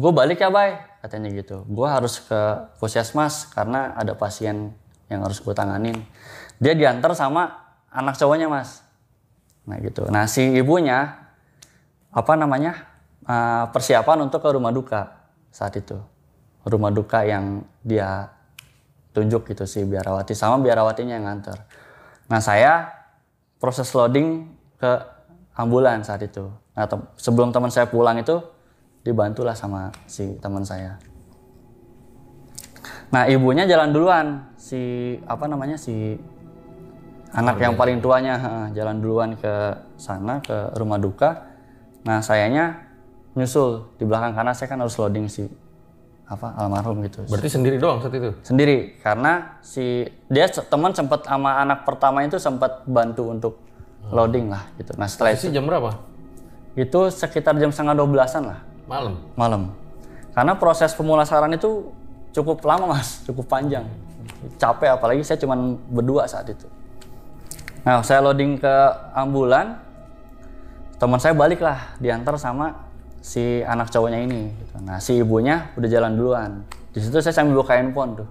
gue 0.00 0.12
balik 0.16 0.40
ya 0.40 0.48
bay 0.48 0.89
katanya 1.00 1.32
gitu. 1.32 1.64
Gue 1.66 1.88
harus 1.88 2.20
ke 2.20 2.40
puskesmas 2.76 3.48
karena 3.50 3.96
ada 3.96 4.12
pasien 4.12 4.76
yang 5.08 5.24
harus 5.24 5.40
gue 5.40 5.52
tanganin. 5.56 5.96
Dia 6.60 6.76
diantar 6.76 7.16
sama 7.16 7.72
anak 7.90 8.20
cowoknya 8.20 8.46
mas. 8.46 8.84
Nah 9.66 9.80
gitu. 9.80 10.06
Nah 10.12 10.28
si 10.28 10.44
ibunya 10.54 11.16
apa 12.12 12.32
namanya 12.36 12.86
uh, 13.24 13.66
persiapan 13.72 14.28
untuk 14.28 14.44
ke 14.44 14.48
rumah 14.52 14.70
duka 14.70 15.30
saat 15.50 15.74
itu. 15.80 15.98
Rumah 16.62 16.92
duka 16.92 17.24
yang 17.24 17.64
dia 17.80 18.28
tunjuk 19.10 19.50
gitu 19.50 19.64
si 19.66 19.82
biarawati 19.82 20.36
sama 20.36 20.60
biarawatinya 20.62 21.16
yang 21.18 21.26
nganter. 21.26 21.58
Nah 22.30 22.38
saya 22.38 22.92
proses 23.58 23.90
loading 23.96 24.52
ke 24.78 24.92
ambulan 25.56 26.04
saat 26.04 26.22
itu. 26.22 26.46
Nah 26.76 26.86
sebelum 27.18 27.50
teman 27.50 27.72
saya 27.72 27.90
pulang 27.90 28.20
itu 28.20 28.38
dibantulah 29.10 29.58
sama 29.58 29.90
si 30.06 30.38
teman 30.38 30.62
saya. 30.62 30.94
Nah 33.10 33.26
ibunya 33.26 33.66
jalan 33.66 33.90
duluan. 33.90 34.54
Si 34.54 35.18
apa 35.26 35.50
namanya 35.50 35.74
si 35.74 36.14
anak 37.34 37.58
yang 37.58 37.74
paling 37.74 37.98
tuanya. 37.98 38.38
Jalan 38.70 39.02
duluan 39.02 39.34
ke 39.34 39.74
sana 39.98 40.38
ke 40.38 40.78
rumah 40.78 41.02
duka. 41.02 41.50
Nah 42.06 42.22
sayanya 42.22 42.86
nyusul 43.34 43.90
di 43.98 44.06
belakang 44.06 44.38
karena 44.38 44.54
saya 44.54 44.70
kan 44.70 44.78
harus 44.78 44.94
loading 44.94 45.26
si 45.26 45.50
apa 46.30 46.54
almarhum 46.54 47.02
gitu. 47.02 47.26
Berarti 47.26 47.50
sendiri 47.50 47.82
doang 47.82 47.98
saat 47.98 48.14
itu. 48.14 48.30
sendiri 48.46 49.02
karena 49.02 49.58
si 49.66 50.06
dia 50.30 50.46
teman 50.46 50.94
sempat 50.94 51.26
sama 51.26 51.58
anak 51.58 51.82
pertama 51.82 52.22
itu 52.22 52.38
sempat 52.38 52.86
bantu 52.86 53.34
untuk 53.34 53.58
loading 54.14 54.46
lah 54.46 54.70
gitu. 54.78 54.94
Nah 54.94 55.10
setelah 55.10 55.34
itu 55.34 55.50
jam 55.50 55.66
berapa? 55.66 56.10
itu 56.78 57.00
sekitar 57.10 57.58
jam 57.58 57.74
setengah 57.74 57.98
dua 57.98 58.08
belasan 58.08 58.46
lah 58.46 58.62
Malam. 58.90 59.14
malam. 59.38 59.62
Karena 60.34 60.58
proses 60.58 60.90
pemulasaran 60.98 61.54
itu 61.54 61.94
cukup 62.34 62.58
lama 62.66 62.98
mas. 62.98 63.22
Cukup 63.22 63.46
panjang. 63.46 63.86
Capek 64.58 64.98
apalagi 64.98 65.22
saya 65.22 65.38
cuma 65.38 65.54
berdua 65.86 66.26
saat 66.26 66.50
itu. 66.50 66.66
Nah 67.86 68.02
saya 68.02 68.18
loading 68.18 68.58
ke 68.58 68.74
ambulan 69.14 69.78
teman 70.98 71.22
saya 71.22 71.32
balik 71.32 71.62
lah 71.62 71.94
diantar 72.02 72.34
sama 72.34 72.90
si 73.22 73.62
anak 73.64 73.88
cowoknya 73.88 74.20
ini 74.20 74.52
gitu. 74.52 74.74
nah 74.84 74.96
si 74.98 75.22
ibunya 75.22 75.70
udah 75.78 75.88
jalan 75.88 76.12
duluan. 76.18 76.50
Di 76.90 76.98
situ 76.98 77.22
saya 77.22 77.30
sambil 77.30 77.62
buka 77.62 77.78
handphone 77.78 78.18
tuh. 78.18 78.28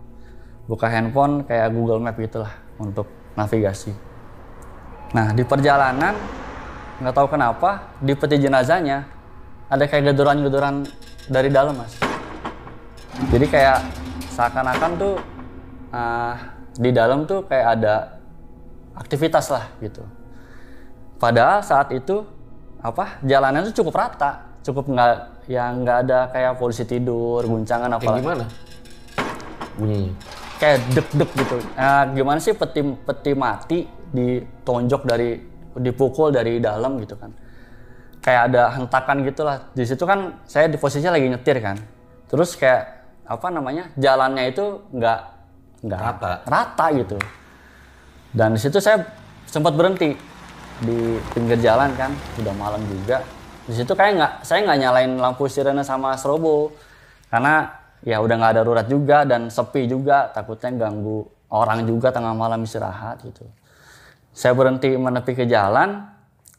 Buka 0.67 0.91
handphone 0.91 1.47
kayak 1.47 1.71
Google 1.71 2.03
Map 2.03 2.19
gitulah 2.19 2.51
untuk 2.75 3.07
navigasi. 3.39 3.95
Nah 5.15 5.31
di 5.31 5.41
perjalanan 5.47 6.13
nggak 6.99 7.15
tahu 7.15 7.31
kenapa 7.31 7.95
di 8.03 8.11
peti 8.11 8.43
jenazahnya 8.43 9.18
ada 9.69 9.83
kayak 9.85 10.13
gedoran-gedoran 10.13 10.85
dari 11.29 11.49
dalam 11.53 11.77
mas 11.77 11.93
jadi 13.29 13.45
kayak 13.45 13.79
seakan-akan 14.33 14.91
tuh 14.97 15.15
ah, 15.93 16.35
di 16.75 16.89
dalam 16.89 17.23
tuh 17.29 17.45
kayak 17.45 17.67
ada 17.79 18.19
aktivitas 18.97 19.53
lah 19.53 19.69
gitu 19.79 20.03
padahal 21.21 21.61
saat 21.61 21.93
itu 21.93 22.25
apa 22.79 23.21
jalanan 23.23 23.69
tuh 23.71 23.83
cukup 23.83 23.95
rata 23.95 24.49
cukup 24.63 24.85
nggak 24.91 25.15
yang 25.49 25.81
nggak 25.81 25.97
ada 26.05 26.19
kayak 26.29 26.61
polisi 26.61 26.85
tidur 26.85 27.41
guncangan 27.41 27.89
apa 27.89 28.21
gimana? 28.21 28.45
Bunyinya. 29.79 30.13
kayak 30.59 30.77
deg-deg 30.91 31.29
gitu. 31.39 31.57
Nah, 31.73 32.03
gimana 32.11 32.37
sih 32.43 32.53
peti 32.53 32.83
peti 32.83 33.31
mati 33.31 33.79
ditonjok 34.11 35.01
dari 35.07 35.39
dipukul 35.79 36.29
dari 36.29 36.59
dalam 36.61 36.99
gitu 37.01 37.15
kan. 37.17 37.31
Kayak 38.19 38.41
ada 38.51 38.63
hentakan 38.75 39.17
gitulah. 39.23 39.57
Di 39.71 39.83
situ 39.87 40.03
kan 40.03 40.39
saya 40.43 40.67
di 40.67 40.75
posisinya 40.75 41.15
lagi 41.15 41.27
nyetir 41.31 41.57
kan. 41.63 41.79
Terus 42.27 42.53
kayak 42.59 42.83
apa 43.29 43.47
namanya? 43.53 43.93
jalannya 43.95 44.49
itu 44.49 44.83
nggak 44.91 45.19
nggak 45.85 45.99
Rata. 46.01 46.31
rata 46.43 46.85
gitu. 46.97 47.17
Dan 48.35 48.53
di 48.53 48.61
situ 48.61 48.77
saya 48.83 49.01
sempat 49.47 49.73
berhenti 49.73 50.13
di 50.79 51.17
pinggir 51.33 51.59
jalan 51.59 51.91
kan, 51.97 52.11
udah 52.39 52.53
malam 52.55 52.81
juga. 52.87 53.23
di 53.69 53.77
situ 53.77 53.93
kayak 53.93 54.13
nggak 54.17 54.33
saya 54.41 54.65
nggak 54.65 54.79
nyalain 54.81 55.11
lampu 55.21 55.45
sirene 55.45 55.85
sama 55.85 56.17
strobo 56.17 56.73
karena 57.29 57.69
ya 58.01 58.17
udah 58.17 58.35
nggak 58.41 58.51
ada 58.57 58.61
darurat 58.65 58.87
juga 58.89 59.29
dan 59.29 59.53
sepi 59.53 59.85
juga 59.85 60.33
takutnya 60.33 60.73
ganggu 60.73 61.29
orang 61.53 61.85
juga 61.85 62.09
tengah 62.09 62.33
malam 62.33 62.65
istirahat 62.65 63.21
gitu 63.21 63.45
saya 64.33 64.57
berhenti 64.57 64.97
menepi 64.97 65.37
ke 65.37 65.45
jalan 65.45 66.01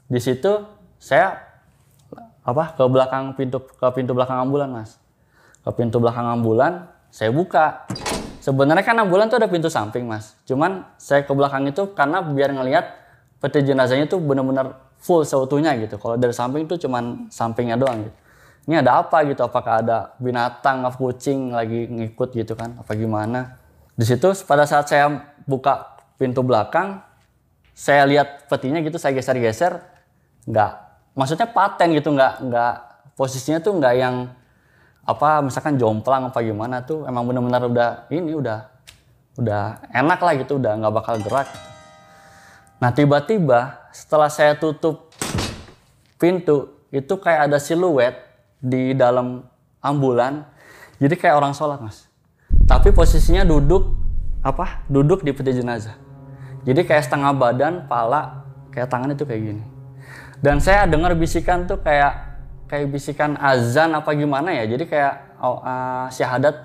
di 0.07 0.23
situ 0.23 0.63
saya 1.03 1.50
apa? 2.51 2.75
Ke 2.75 2.85
belakang 2.87 3.35
pintu 3.39 3.63
ke 3.63 3.87
pintu 3.95 4.13
belakang 4.13 4.43
ambulan 4.43 4.69
mas. 4.71 4.99
Ke 5.63 5.71
pintu 5.75 6.03
belakang 6.03 6.27
ambulan 6.27 6.91
saya 7.11 7.31
buka. 7.31 7.87
Sebenarnya 8.41 8.85
kan 8.87 8.97
ambulan 8.97 9.29
tuh 9.29 9.39
ada 9.39 9.49
pintu 9.49 9.69
samping 9.69 10.09
mas. 10.09 10.35
Cuman 10.49 10.87
saya 10.97 11.23
ke 11.27 11.33
belakang 11.33 11.69
itu 11.69 11.93
karena 11.93 12.25
biar 12.25 12.57
ngelihat 12.57 12.85
peti 13.41 13.65
jenazahnya 13.65 14.09
tuh 14.09 14.21
benar-benar 14.21 14.77
full 15.01 15.25
seutuhnya 15.25 15.77
gitu. 15.81 15.97
Kalau 15.97 16.17
dari 16.17 16.33
samping 16.33 16.69
tuh 16.69 16.77
cuman 16.81 17.29
sampingnya 17.33 17.77
doang 17.77 18.05
gitu. 18.05 18.17
Ini 18.69 18.85
ada 18.85 19.01
apa 19.01 19.25
gitu? 19.25 19.41
Apakah 19.45 19.81
ada 19.81 20.13
binatang 20.21 20.85
atau 20.85 21.09
kucing 21.09 21.57
lagi 21.57 21.89
ngikut 21.89 22.37
gitu 22.37 22.53
kan? 22.55 22.77
Apa 22.77 22.93
gimana? 22.93 23.57
Di 23.97 24.05
situ 24.05 24.33
pada 24.45 24.65
saat 24.69 24.89
saya 24.89 25.09
buka 25.45 26.01
pintu 26.21 26.45
belakang 26.45 27.01
saya 27.73 28.05
lihat 28.05 28.45
petinya 28.53 28.85
gitu 28.85 29.01
saya 29.01 29.17
geser-geser 29.17 29.81
nggak 30.45 30.73
maksudnya 31.21 31.45
paten 31.53 31.93
gitu 31.93 32.17
nggak 32.17 32.49
nggak 32.49 32.75
posisinya 33.13 33.61
tuh 33.61 33.77
nggak 33.77 33.95
yang 34.01 34.33
apa 35.05 35.45
misalkan 35.45 35.77
jomplang 35.77 36.33
apa 36.33 36.41
gimana 36.41 36.81
tuh 36.81 37.05
emang 37.05 37.29
benar-benar 37.29 37.69
udah 37.69 37.91
ini 38.09 38.33
udah 38.33 38.73
udah 39.37 39.85
enak 39.93 40.17
lah 40.17 40.33
gitu 40.41 40.57
udah 40.57 40.81
nggak 40.81 40.95
bakal 40.97 41.21
gerak. 41.21 41.45
Nah 42.81 42.89
tiba-tiba 42.97 43.85
setelah 43.93 44.33
saya 44.33 44.57
tutup 44.57 45.13
pintu 46.17 46.73
itu 46.89 47.13
kayak 47.21 47.53
ada 47.53 47.61
siluet 47.61 48.17
di 48.57 48.97
dalam 48.97 49.45
ambulan. 49.85 50.49
Jadi 50.97 51.21
kayak 51.21 51.37
orang 51.37 51.53
sholat 51.53 51.85
mas. 51.85 52.09
Tapi 52.65 52.97
posisinya 52.97 53.45
duduk 53.45 53.93
apa 54.41 54.89
duduk 54.89 55.21
di 55.21 55.37
peti 55.37 55.53
jenazah. 55.53 56.01
Jadi 56.65 56.81
kayak 56.89 57.05
setengah 57.05 57.37
badan 57.37 57.85
pala 57.85 58.49
kayak 58.73 58.89
tangan 58.89 59.13
itu 59.13 59.29
kayak 59.29 59.43
gini 59.45 59.80
dan 60.41 60.57
saya 60.61 60.89
dengar 60.89 61.13
bisikan 61.13 61.69
tuh 61.69 61.81
kayak 61.85 62.31
kayak 62.65 62.89
bisikan 62.89 63.37
azan 63.37 63.93
apa 63.93 64.17
gimana 64.17 64.57
ya? 64.57 64.65
Jadi 64.65 64.89
kayak 64.89 65.37
oh, 65.43 65.61
uh, 65.61 66.09
syahadat 66.09 66.57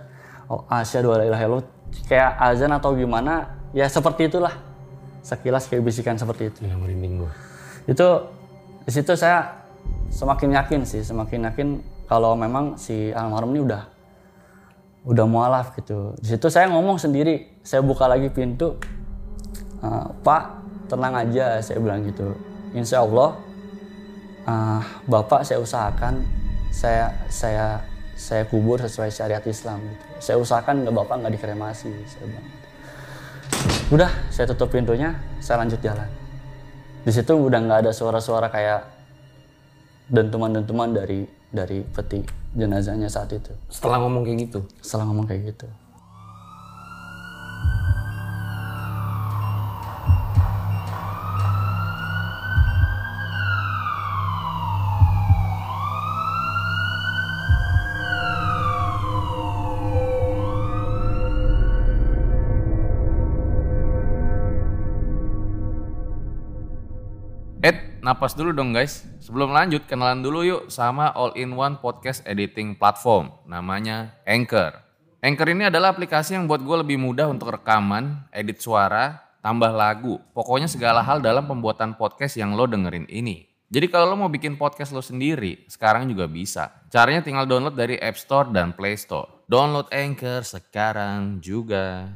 oh, 0.47 0.63
asyhadu 0.71 1.11
alla 1.11 1.27
ilaha 1.27 1.43
illallah 1.43 1.67
kayak 2.07 2.31
azan 2.39 2.71
atau 2.71 2.95
gimana 2.95 3.51
ya 3.75 3.89
seperti 3.91 4.31
itulah. 4.31 4.55
Sekilas 5.25 5.67
kayak 5.67 5.83
bisikan 5.83 6.15
seperti 6.15 6.53
itu. 6.53 6.57
Gila 6.63 6.77
merinding 6.79 7.25
gua. 7.25 7.31
itu 7.85 8.07
di 8.85 8.91
situ 8.93 9.13
saya 9.13 9.61
semakin 10.09 10.57
yakin 10.57 10.81
sih 10.89 11.05
semakin 11.05 11.53
yakin 11.53 11.67
kalau 12.09 12.33
memang 12.33 12.81
si 12.81 13.13
almarhum 13.13 13.53
ini 13.53 13.61
udah 13.61 13.83
udah 15.05 15.25
mualaf 15.29 15.73
gitu. 15.77 16.17
Di 16.17 16.33
situ 16.33 16.47
saya 16.49 16.69
ngomong 16.71 16.97
sendiri 16.97 17.61
saya 17.61 17.85
buka 17.85 18.09
lagi 18.09 18.29
pintu 18.33 18.77
"Eh, 19.83 20.07
Pak 20.25 20.43
tenang 20.89 21.13
aja 21.13 21.61
saya 21.61 21.77
bilang 21.81 22.05
gitu. 22.05 22.33
Insya 22.73 23.05
Allah 23.05 23.37
eh, 24.45 24.81
Bapak 25.09 25.41
saya 25.43 25.59
usahakan 25.61 26.21
saya 26.69 27.11
saya 27.31 27.81
saya 28.15 28.47
kubur 28.47 28.79
sesuai 28.79 29.11
syariat 29.11 29.43
Islam 29.43 29.83
gitu. 29.83 30.05
saya 30.23 30.37
usahakan 30.39 30.87
nggak 30.87 30.95
Bapak 30.95 31.15
nggak 31.23 31.33
dikremasi 31.35 31.91
saya 32.07 32.25
bilang. 32.31 32.47
Udah 33.93 34.11
saya 34.33 34.45
tutup 34.49 34.73
pintunya 34.73 35.13
saya 35.43 35.61
lanjut 35.61 35.79
jalan. 35.83 36.09
Di 37.05 37.11
situ 37.13 37.33
udah 37.37 37.59
nggak 37.61 37.79
ada 37.85 37.91
suara-suara 37.93 38.49
kayak 38.49 38.81
dentuman-dentuman 40.09 40.89
dari 40.95 41.27
dari 41.53 41.85
peti 41.85 42.25
jenazahnya 42.55 43.11
saat 43.11 43.29
itu. 43.35 43.53
Setelah 43.69 44.01
ngomong 44.01 44.25
kayak 44.25 44.37
gitu, 44.49 44.59
setelah 44.81 45.05
ngomong 45.11 45.27
kayak 45.29 45.53
gitu 45.53 45.67
napas 68.05 68.37
dulu 68.37 68.53
dong 68.53 68.69
guys. 68.69 69.01
Sebelum 69.17 69.49
lanjut, 69.49 69.89
kenalan 69.89 70.21
dulu 70.21 70.45
yuk 70.45 70.61
sama 70.69 71.09
all-in-one 71.09 71.81
podcast 71.81 72.21
editing 72.29 72.77
platform. 72.77 73.33
Namanya 73.49 74.13
Anchor. 74.29 74.77
Anchor 75.25 75.49
ini 75.49 75.65
adalah 75.65 75.89
aplikasi 75.89 76.37
yang 76.37 76.45
buat 76.45 76.61
gue 76.61 76.85
lebih 76.85 77.01
mudah 77.01 77.25
untuk 77.25 77.49
rekaman, 77.49 78.29
edit 78.29 78.61
suara, 78.61 79.25
tambah 79.41 79.73
lagu. 79.73 80.21
Pokoknya 80.37 80.69
segala 80.69 81.01
hal 81.01 81.17
dalam 81.17 81.49
pembuatan 81.49 81.97
podcast 81.97 82.37
yang 82.37 82.53
lo 82.53 82.69
dengerin 82.69 83.09
ini. 83.09 83.49
Jadi 83.73 83.89
kalau 83.89 84.13
lo 84.13 84.15
mau 84.21 84.29
bikin 84.29 84.61
podcast 84.61 84.93
lo 84.93 85.01
sendiri, 85.01 85.65
sekarang 85.65 86.05
juga 86.05 86.29
bisa. 86.29 86.85
Caranya 86.93 87.25
tinggal 87.25 87.49
download 87.49 87.73
dari 87.73 87.97
App 87.97 88.21
Store 88.21 88.45
dan 88.53 88.77
Play 88.77 88.93
Store. 88.93 89.49
Download 89.49 89.89
Anchor 89.89 90.45
sekarang 90.45 91.41
juga. 91.41 92.13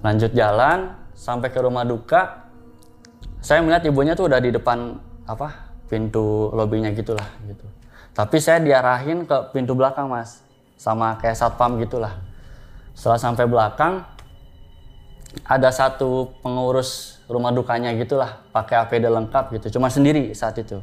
Lanjut 0.00 0.32
jalan 0.32 0.96
sampai 1.12 1.48
ke 1.52 1.58
rumah 1.60 1.84
duka. 1.84 2.48
Saya 3.40 3.64
melihat 3.64 3.84
ibunya 3.88 4.12
tuh 4.12 4.28
udah 4.28 4.40
di 4.40 4.52
depan 4.52 5.00
apa 5.24 5.72
pintu 5.88 6.52
lobinya 6.52 6.92
gitulah 6.92 7.26
gitu. 7.48 7.64
Tapi 8.12 8.36
saya 8.36 8.60
diarahin 8.60 9.24
ke 9.24 9.54
pintu 9.54 9.72
belakang 9.72 10.10
mas 10.10 10.44
sama 10.76 11.16
kayak 11.20 11.36
satpam 11.36 11.80
gitulah. 11.80 12.20
Setelah 12.92 13.20
sampai 13.20 13.46
belakang 13.48 14.04
ada 15.46 15.70
satu 15.70 16.34
pengurus 16.42 17.22
rumah 17.30 17.54
dukanya 17.54 17.94
gitulah 17.94 18.42
pakai 18.50 18.82
APD 18.82 19.06
lengkap 19.06 19.54
gitu 19.56 19.78
cuma 19.78 19.86
sendiri 19.86 20.34
saat 20.34 20.58
itu. 20.58 20.82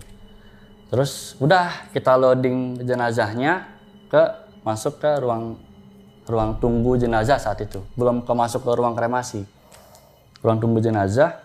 Terus 0.88 1.36
udah 1.44 1.92
kita 1.92 2.16
loading 2.16 2.80
jenazahnya 2.80 3.68
ke 4.08 4.24
masuk 4.64 5.04
ke 5.04 5.12
ruang 5.20 5.60
ruang 6.28 6.60
tunggu 6.60 7.00
jenazah 7.00 7.40
saat 7.40 7.64
itu. 7.64 7.80
Belum 7.96 8.22
ke 8.22 8.34
masuk 8.36 8.68
ke 8.68 8.72
ruang 8.76 8.94
kremasi. 8.94 9.48
Ruang 10.44 10.60
tunggu 10.60 10.84
jenazah. 10.84 11.40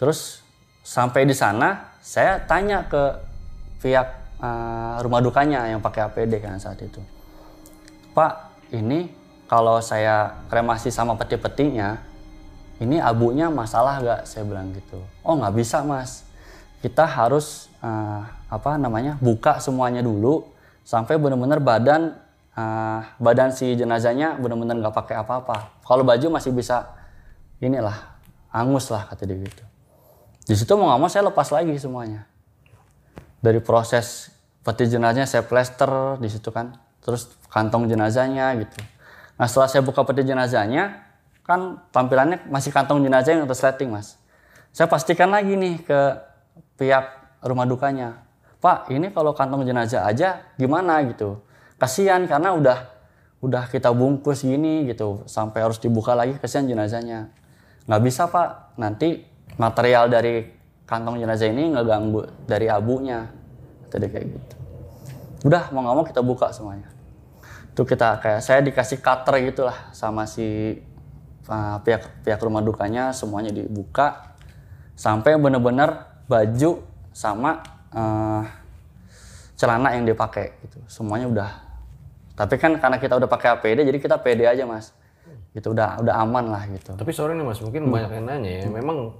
Terus 0.00 0.40
sampai 0.80 1.28
di 1.28 1.36
sana 1.36 1.94
saya 2.00 2.40
tanya 2.42 2.88
ke 2.88 3.20
pihak 3.84 4.08
eh, 4.40 4.94
rumah 5.04 5.20
dukanya 5.20 5.68
yang 5.68 5.84
pakai 5.84 6.08
APD 6.08 6.40
kan 6.40 6.56
saat 6.56 6.80
itu. 6.80 6.98
Pak 8.16 8.64
ini 8.72 9.12
kalau 9.46 9.78
saya 9.78 10.42
kremasi 10.48 10.88
sama 10.90 11.14
peti-petinya 11.14 12.00
ini 12.76 13.00
abunya 13.00 13.48
masalah 13.52 14.00
gak 14.00 14.20
saya 14.28 14.44
bilang 14.44 14.72
gitu. 14.72 15.00
Oh 15.20 15.36
nggak 15.36 15.54
bisa 15.56 15.84
mas. 15.84 16.24
Kita 16.80 17.04
harus 17.04 17.68
eh, 17.84 18.20
apa 18.48 18.80
namanya 18.80 19.20
buka 19.20 19.60
semuanya 19.60 20.00
dulu 20.00 20.48
sampai 20.86 21.18
benar-benar 21.18 21.60
badan 21.60 22.14
eh, 22.56 23.00
badan 23.20 23.52
si 23.52 23.76
jenazahnya 23.76 24.40
benar-benar 24.40 24.80
nggak 24.80 24.96
pakai 24.96 25.16
apa-apa. 25.20 25.84
Kalau 25.84 26.02
baju 26.02 26.26
masih 26.32 26.56
bisa 26.56 26.88
inilah 27.60 28.16
angus 28.50 28.88
lah 28.88 29.04
kata 29.06 29.28
dia 29.28 29.36
gitu. 29.36 29.64
Di 30.46 30.54
situ 30.56 30.72
mau 30.74 30.88
nggak 30.90 31.00
mau 31.00 31.10
saya 31.12 31.28
lepas 31.28 31.52
lagi 31.52 31.76
semuanya. 31.76 32.24
Dari 33.44 33.60
proses 33.60 34.32
peti 34.64 34.88
jenazahnya 34.88 35.28
saya 35.28 35.44
plester 35.46 36.18
di 36.18 36.26
situ 36.32 36.50
kan 36.50 36.74
terus 37.04 37.30
kantong 37.52 37.86
jenazahnya 37.86 38.50
gitu. 38.58 38.80
Nah 39.36 39.46
setelah 39.46 39.68
saya 39.70 39.82
buka 39.84 40.02
peti 40.02 40.26
jenazahnya 40.26 41.04
kan 41.46 41.78
tampilannya 41.94 42.42
masih 42.50 42.74
kantong 42.74 43.04
jenazah 43.04 43.38
yang 43.38 43.46
tersleting 43.46 43.94
mas. 43.94 44.18
Saya 44.74 44.90
pastikan 44.90 45.30
lagi 45.30 45.54
nih 45.54 45.84
ke 45.86 46.00
pihak 46.76 47.04
rumah 47.46 47.64
dukanya 47.64 48.26
pak 48.60 48.90
ini 48.90 49.12
kalau 49.14 49.30
kantong 49.36 49.62
jenazah 49.62 50.02
aja 50.02 50.42
gimana? 50.58 50.98
gitu 51.06 51.38
kasihan 51.76 52.24
karena 52.24 52.56
udah 52.56 52.78
udah 53.44 53.68
kita 53.68 53.92
bungkus 53.92 54.42
gini 54.42 54.88
gitu. 54.88 55.24
Sampai 55.28 55.62
harus 55.62 55.78
dibuka 55.80 56.16
lagi 56.16 56.36
kasihan 56.40 56.66
jenazahnya. 56.66 57.30
Nggak 57.86 58.02
bisa 58.02 58.28
pak. 58.28 58.76
Nanti 58.80 59.24
material 59.56 60.10
dari 60.10 60.44
kantong 60.88 61.20
jenazah 61.20 61.48
ini 61.48 61.76
ngeganggu 61.76 62.46
dari 62.48 62.66
abunya. 62.66 63.28
Tadi 63.92 64.06
kayak 64.08 64.26
gitu. 64.26 64.56
Udah 65.46 65.70
mau 65.70 65.84
nggak 65.84 65.96
mau 65.96 66.04
kita 66.04 66.20
buka 66.24 66.50
semuanya. 66.50 66.88
Itu 67.70 67.84
kita 67.84 68.18
kayak 68.24 68.40
saya 68.40 68.64
dikasih 68.64 68.98
cutter 69.04 69.36
gitulah 69.44 69.92
sama 69.92 70.24
si 70.24 70.80
uh, 71.46 71.76
pihak 71.84 72.24
pihak 72.24 72.40
rumah 72.40 72.64
dukanya 72.64 73.12
semuanya 73.12 73.52
dibuka. 73.52 74.34
Sampai 74.96 75.36
bener-bener 75.36 76.08
baju 76.24 76.80
sama 77.12 77.60
uh, 77.92 78.42
celana 79.60 79.92
yang 79.92 80.08
dipakai 80.08 80.56
gitu. 80.64 80.80
Semuanya 80.88 81.28
udah 81.28 81.50
Tapi 82.36 82.54
kan 82.60 82.76
karena 82.76 83.00
kita 83.00 83.16
udah 83.16 83.28
pakai 83.32 83.56
APD 83.56 83.88
jadi 83.88 83.98
kita 83.98 84.20
pede 84.20 84.44
aja 84.44 84.68
mas. 84.68 84.92
Gitu 85.56 85.72
udah 85.72 86.04
udah 86.04 86.14
aman 86.20 86.52
lah 86.52 86.68
gitu. 86.68 86.92
Tapi 86.92 87.10
sorry 87.16 87.32
nih 87.32 87.48
mas, 87.48 87.64
mungkin 87.64 87.88
banyak 87.88 88.12
yang 88.12 88.26
nanya 88.28 88.50
ya. 88.60 88.64
Memang 88.68 89.16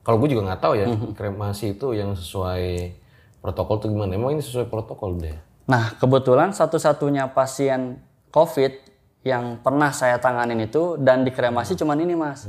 kalau 0.00 0.16
gue 0.18 0.32
juga 0.32 0.48
nggak 0.48 0.60
tahu 0.64 0.74
ya 0.80 0.86
kremasi 1.12 1.76
itu 1.76 1.92
yang 1.92 2.16
sesuai 2.16 2.96
protokol 3.44 3.76
tuh 3.84 3.88
gimana. 3.92 4.16
Emang 4.16 4.32
ini 4.32 4.40
sesuai 4.40 4.66
protokol 4.72 5.20
deh. 5.20 5.36
Nah 5.68 5.92
kebetulan 6.00 6.56
satu-satunya 6.56 7.30
pasien 7.36 8.00
COVID 8.32 8.72
yang 9.22 9.60
pernah 9.62 9.92
saya 9.94 10.18
tanganin 10.18 10.66
itu 10.66 10.98
dan 10.98 11.22
dikremasi 11.22 11.78
cuman 11.78 12.00
ini 12.00 12.16
mas. 12.16 12.48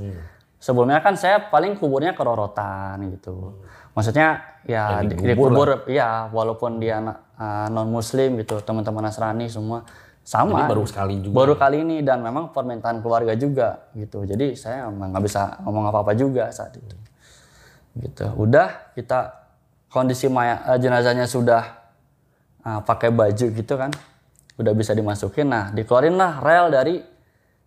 Sebelumnya 0.63 1.03
kan 1.03 1.19
saya 1.19 1.51
paling 1.51 1.75
kuburnya 1.75 2.15
kerorotan 2.15 3.03
gitu. 3.11 3.59
Maksudnya 3.93 4.57
ya, 4.63 5.03
di, 5.03 5.11
dikubur 5.11 5.85
ya 5.91 6.31
walaupun 6.31 6.79
dia 6.79 7.03
non 7.41 7.89
muslim 7.89 8.37
gitu 8.37 8.61
teman-teman 8.61 9.09
Nasrani 9.09 9.49
semua 9.49 9.83
sama. 10.23 10.63
Jadi 10.63 10.71
baru 10.71 10.83
sekali 10.87 11.15
juga. 11.19 11.35
Baru 11.35 11.53
kali 11.59 11.83
ini 11.83 11.99
dan 12.01 12.23
memang 12.23 12.55
permintaan 12.55 13.03
keluarga 13.03 13.35
juga 13.35 13.91
gitu. 13.93 14.23
Jadi 14.23 14.55
saya 14.55 14.87
emang 14.87 15.11
nggak 15.11 15.23
bisa 15.23 15.59
ngomong 15.67 15.91
apa-apa 15.91 16.15
juga 16.15 16.47
saat 16.49 16.73
itu. 16.79 16.95
Gitu. 17.99 18.25
Udah 18.39 18.95
kita 18.95 19.51
kondisi 19.91 20.31
maya, 20.31 20.63
eh, 20.73 20.79
jenazahnya 20.79 21.27
sudah 21.29 21.61
ah, 22.65 22.81
pakai 22.81 23.11
baju 23.11 23.45
gitu 23.51 23.73
kan. 23.75 23.91
Udah 24.57 24.73
bisa 24.73 24.95
dimasukin. 24.95 25.51
Nah, 25.51 25.69
dikeluarin 25.75 26.15
lah 26.15 26.39
rel 26.39 26.71
dari 26.71 27.03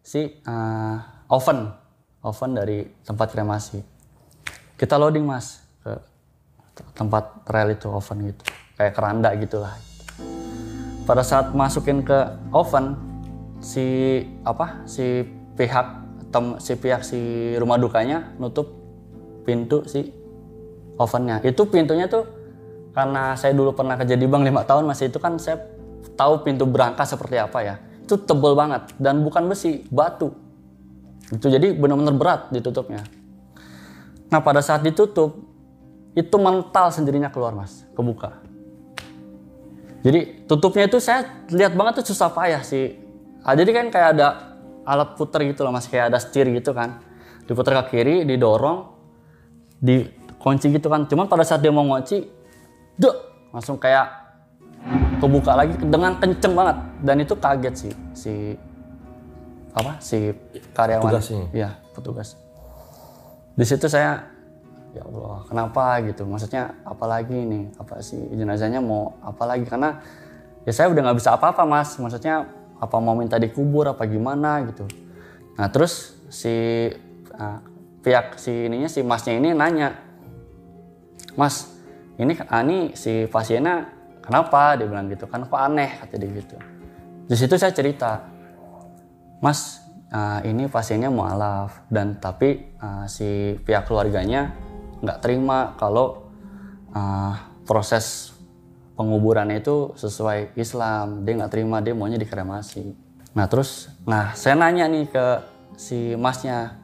si 0.01 0.25
ah, 0.49 1.29
oven. 1.29 1.71
Oven 2.25 2.51
dari 2.59 2.83
tempat 3.07 3.31
kremasi. 3.31 3.79
Kita 4.75 4.99
loading 4.99 5.29
mas 5.29 5.63
ke 5.85 5.93
tempat 6.97 7.47
rel 7.47 7.77
itu 7.77 7.87
oven 7.87 8.33
gitu. 8.33 8.45
Kayak 8.77 8.93
keranda 8.93 9.33
gitu 9.41 9.65
lah. 9.65 9.75
Pada 11.09 11.25
saat 11.25 11.57
masukin 11.57 12.05
ke 12.05 12.19
oven, 12.53 12.99
si 13.61 14.21
apa 14.45 14.85
si 14.85 15.25
pihak 15.57 15.87
tem, 16.29 16.61
si 16.61 16.73
pihak 16.77 17.01
si 17.01 17.21
rumah 17.57 17.81
dukanya 17.81 18.37
nutup 18.37 18.69
pintu 19.49 19.87
si 19.89 20.13
ovennya. 21.01 21.41
Itu 21.41 21.67
pintunya 21.69 22.05
tuh 22.07 22.29
karena 22.93 23.37
saya 23.37 23.53
dulu 23.53 23.73
pernah 23.77 23.97
kerja 23.97 24.17
di 24.17 24.27
bank 24.29 24.45
lima 24.45 24.65
tahun 24.65 24.89
masih 24.89 25.13
itu 25.13 25.21
kan 25.21 25.37
saya 25.41 25.61
tahu 26.17 26.45
pintu 26.45 26.69
berangkas 26.69 27.13
seperti 27.17 27.41
apa 27.41 27.59
ya. 27.65 27.75
Itu 28.07 28.21
tebel 28.23 28.55
banget 28.55 28.93
dan 29.01 29.25
bukan 29.27 29.51
besi, 29.51 29.83
batu. 29.91 30.31
Itu 31.33 31.51
jadi 31.51 31.75
benar-benar 31.75 32.15
berat 32.15 32.41
ditutupnya. 32.55 33.03
Nah 34.31 34.41
pada 34.43 34.63
saat 34.63 34.83
ditutup 34.83 35.43
itu 36.17 36.37
mental 36.41 36.91
sendirinya 36.95 37.29
keluar 37.29 37.53
mas, 37.53 37.85
kebuka. 37.93 38.46
Jadi 40.07 40.47
tutupnya 40.47 40.87
itu 40.87 41.03
saya 41.03 41.27
lihat 41.51 41.75
banget 41.75 41.99
tuh 41.99 42.15
susah 42.15 42.31
payah 42.31 42.63
sih. 42.63 42.95
Ah, 43.43 43.59
jadi 43.59 43.75
kan 43.75 43.91
kayak 43.91 44.09
ada 44.15 44.55
alat 44.87 45.19
puter 45.19 45.43
gitu 45.51 45.67
loh 45.67 45.75
mas, 45.75 45.91
kayak 45.91 46.15
ada 46.15 46.23
setir 46.23 46.47
gitu 46.55 46.71
kan. 46.71 47.03
Diputer 47.43 47.75
ke 47.83 47.99
kiri, 47.99 48.23
didorong, 48.23 48.87
dikunci 49.83 50.71
gitu 50.71 50.87
kan. 50.87 51.11
Cuman 51.11 51.27
pada 51.27 51.43
saat 51.43 51.59
dia 51.59 51.75
mau 51.75 51.83
ngunci, 51.83 52.23
dek 52.95 53.17
langsung 53.51 53.83
kayak 53.83 54.07
kebuka 55.19 55.59
lagi 55.59 55.75
dengan 55.83 56.15
kenceng 56.23 56.55
banget. 56.55 56.77
Dan 57.03 57.17
itu 57.27 57.35
kaget 57.35 57.75
sih 57.75 57.93
si 58.15 58.35
apa 59.75 59.99
si 59.99 60.31
karyawan. 60.71 61.03
Petugasnya? 61.03 61.45
Iya 61.51 61.71
petugas. 61.99 62.39
Di 63.59 63.67
situ 63.67 63.91
saya 63.91 64.36
ya 64.97 65.05
Allah 65.05 65.45
kenapa 65.45 66.01
gitu? 66.09 66.25
Maksudnya 66.25 66.73
apalagi 66.89 67.37
nih? 67.37 67.77
Apa 67.77 68.01
sih 68.01 68.19
jenazahnya 68.33 68.81
mau 68.81 69.21
apa 69.21 69.45
lagi? 69.45 69.69
Karena 69.69 70.01
ya 70.65 70.73
saya 70.73 70.89
udah 70.89 71.01
nggak 71.05 71.19
bisa 71.21 71.37
apa-apa 71.37 71.69
mas. 71.69 72.01
Maksudnya 72.01 72.49
apa 72.81 72.97
mau 73.01 73.13
minta 73.13 73.37
dikubur 73.37 73.93
apa 73.93 74.09
gimana 74.09 74.65
gitu. 74.65 74.89
Nah 75.61 75.69
terus 75.69 76.17
si 76.33 76.89
ah, 77.37 77.61
pihak 78.01 78.41
si 78.41 78.73
ininya 78.73 78.89
si 78.89 79.05
masnya 79.05 79.37
ini 79.37 79.53
nanya 79.53 79.93
mas 81.37 81.69
ini 82.17 82.33
ani 82.49 82.97
si 82.97 83.29
pasiennya 83.29 83.93
kenapa? 84.25 84.81
Dia 84.81 84.89
bilang 84.89 85.13
gitu. 85.13 85.29
Kan 85.29 85.45
kok 85.45 85.61
aneh 85.61 86.01
kata 86.01 86.17
dia 86.17 86.31
gitu. 86.33 86.57
Di 87.29 87.37
situ 87.37 87.61
saya 87.61 87.77
cerita 87.77 88.25
mas 89.45 89.85
ah, 90.09 90.41
ini 90.41 90.73
pasiennya 90.73 91.13
mualaf 91.13 91.85
dan 91.93 92.17
tapi 92.17 92.73
ah, 92.81 93.05
si 93.05 93.61
pihak 93.61 93.85
keluarganya 93.85 94.66
nggak 95.03 95.19
terima 95.21 95.77
kalau 95.77 96.29
uh, 96.93 97.35
proses 97.69 98.33
penguburannya 98.97 99.61
itu 99.61 99.93
sesuai 99.95 100.57
Islam. 100.57 101.23
Dia 101.23 101.33
nggak 101.45 101.53
terima 101.53 101.85
dia 101.85 101.93
maunya 101.93 102.17
dikremasi. 102.17 102.97
Nah 103.37 103.47
terus 103.47 103.93
nah 104.09 104.33
saya 104.33 104.57
nanya 104.57 104.89
nih 104.89 105.05
ke 105.13 105.27
si 105.77 106.17
masnya 106.17 106.81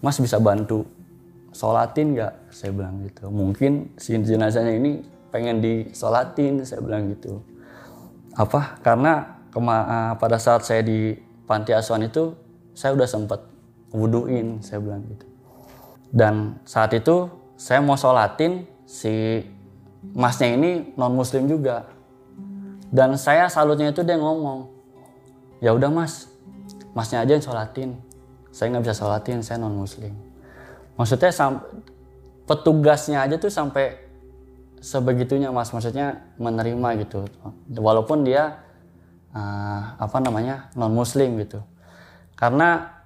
mas 0.00 0.16
bisa 0.16 0.40
bantu 0.40 0.88
sholatin 1.52 2.16
nggak? 2.16 2.34
Saya 2.48 2.72
bilang 2.72 3.04
gitu. 3.04 3.28
Mungkin 3.28 3.92
si 4.00 4.16
jenazahnya 4.16 4.74
ini 4.74 5.04
pengen 5.28 5.60
disolatin 5.60 6.64
saya 6.64 6.80
bilang 6.80 7.12
gitu. 7.12 7.44
Apa? 8.32 8.80
Karena 8.80 9.44
kema- 9.52 9.86
uh, 9.86 10.14
pada 10.16 10.40
saat 10.40 10.64
saya 10.64 10.80
di 10.80 11.12
panti 11.44 11.76
asuhan 11.76 12.08
itu 12.08 12.32
saya 12.72 12.96
udah 12.96 13.08
sempat 13.08 13.40
wuduin 13.92 14.60
saya 14.60 14.84
bilang 14.84 15.04
gitu 15.08 15.27
dan 16.08 16.56
saat 16.64 16.96
itu 16.96 17.28
saya 17.58 17.84
mau 17.84 17.98
sholatin 17.98 18.64
si 18.88 19.44
masnya 20.14 20.54
ini 20.54 20.70
non 20.96 21.12
muslim 21.12 21.44
juga. 21.50 21.90
Dan 22.88 23.20
saya 23.20 23.52
salutnya 23.52 23.92
itu 23.92 24.00
dia 24.00 24.16
ngomong, 24.16 24.72
ya 25.60 25.76
udah 25.76 25.92
mas, 25.92 26.32
masnya 26.96 27.20
aja 27.20 27.36
yang 27.36 27.44
sholatin. 27.44 27.90
Saya 28.48 28.72
nggak 28.72 28.88
bisa 28.88 28.96
sholatin, 28.96 29.44
saya 29.44 29.60
non 29.60 29.76
muslim. 29.76 30.16
Maksudnya 30.96 31.28
petugasnya 32.48 33.28
aja 33.28 33.36
tuh 33.36 33.52
sampai 33.52 34.00
sebegitunya 34.80 35.52
mas, 35.52 35.68
maksudnya 35.68 36.24
menerima 36.40 36.88
gitu. 37.04 37.28
Walaupun 37.76 38.24
dia 38.24 38.64
uh, 39.36 39.82
apa 40.00 40.16
namanya 40.24 40.72
non 40.72 40.96
muslim 40.96 41.36
gitu. 41.44 41.60
Karena 42.32 42.96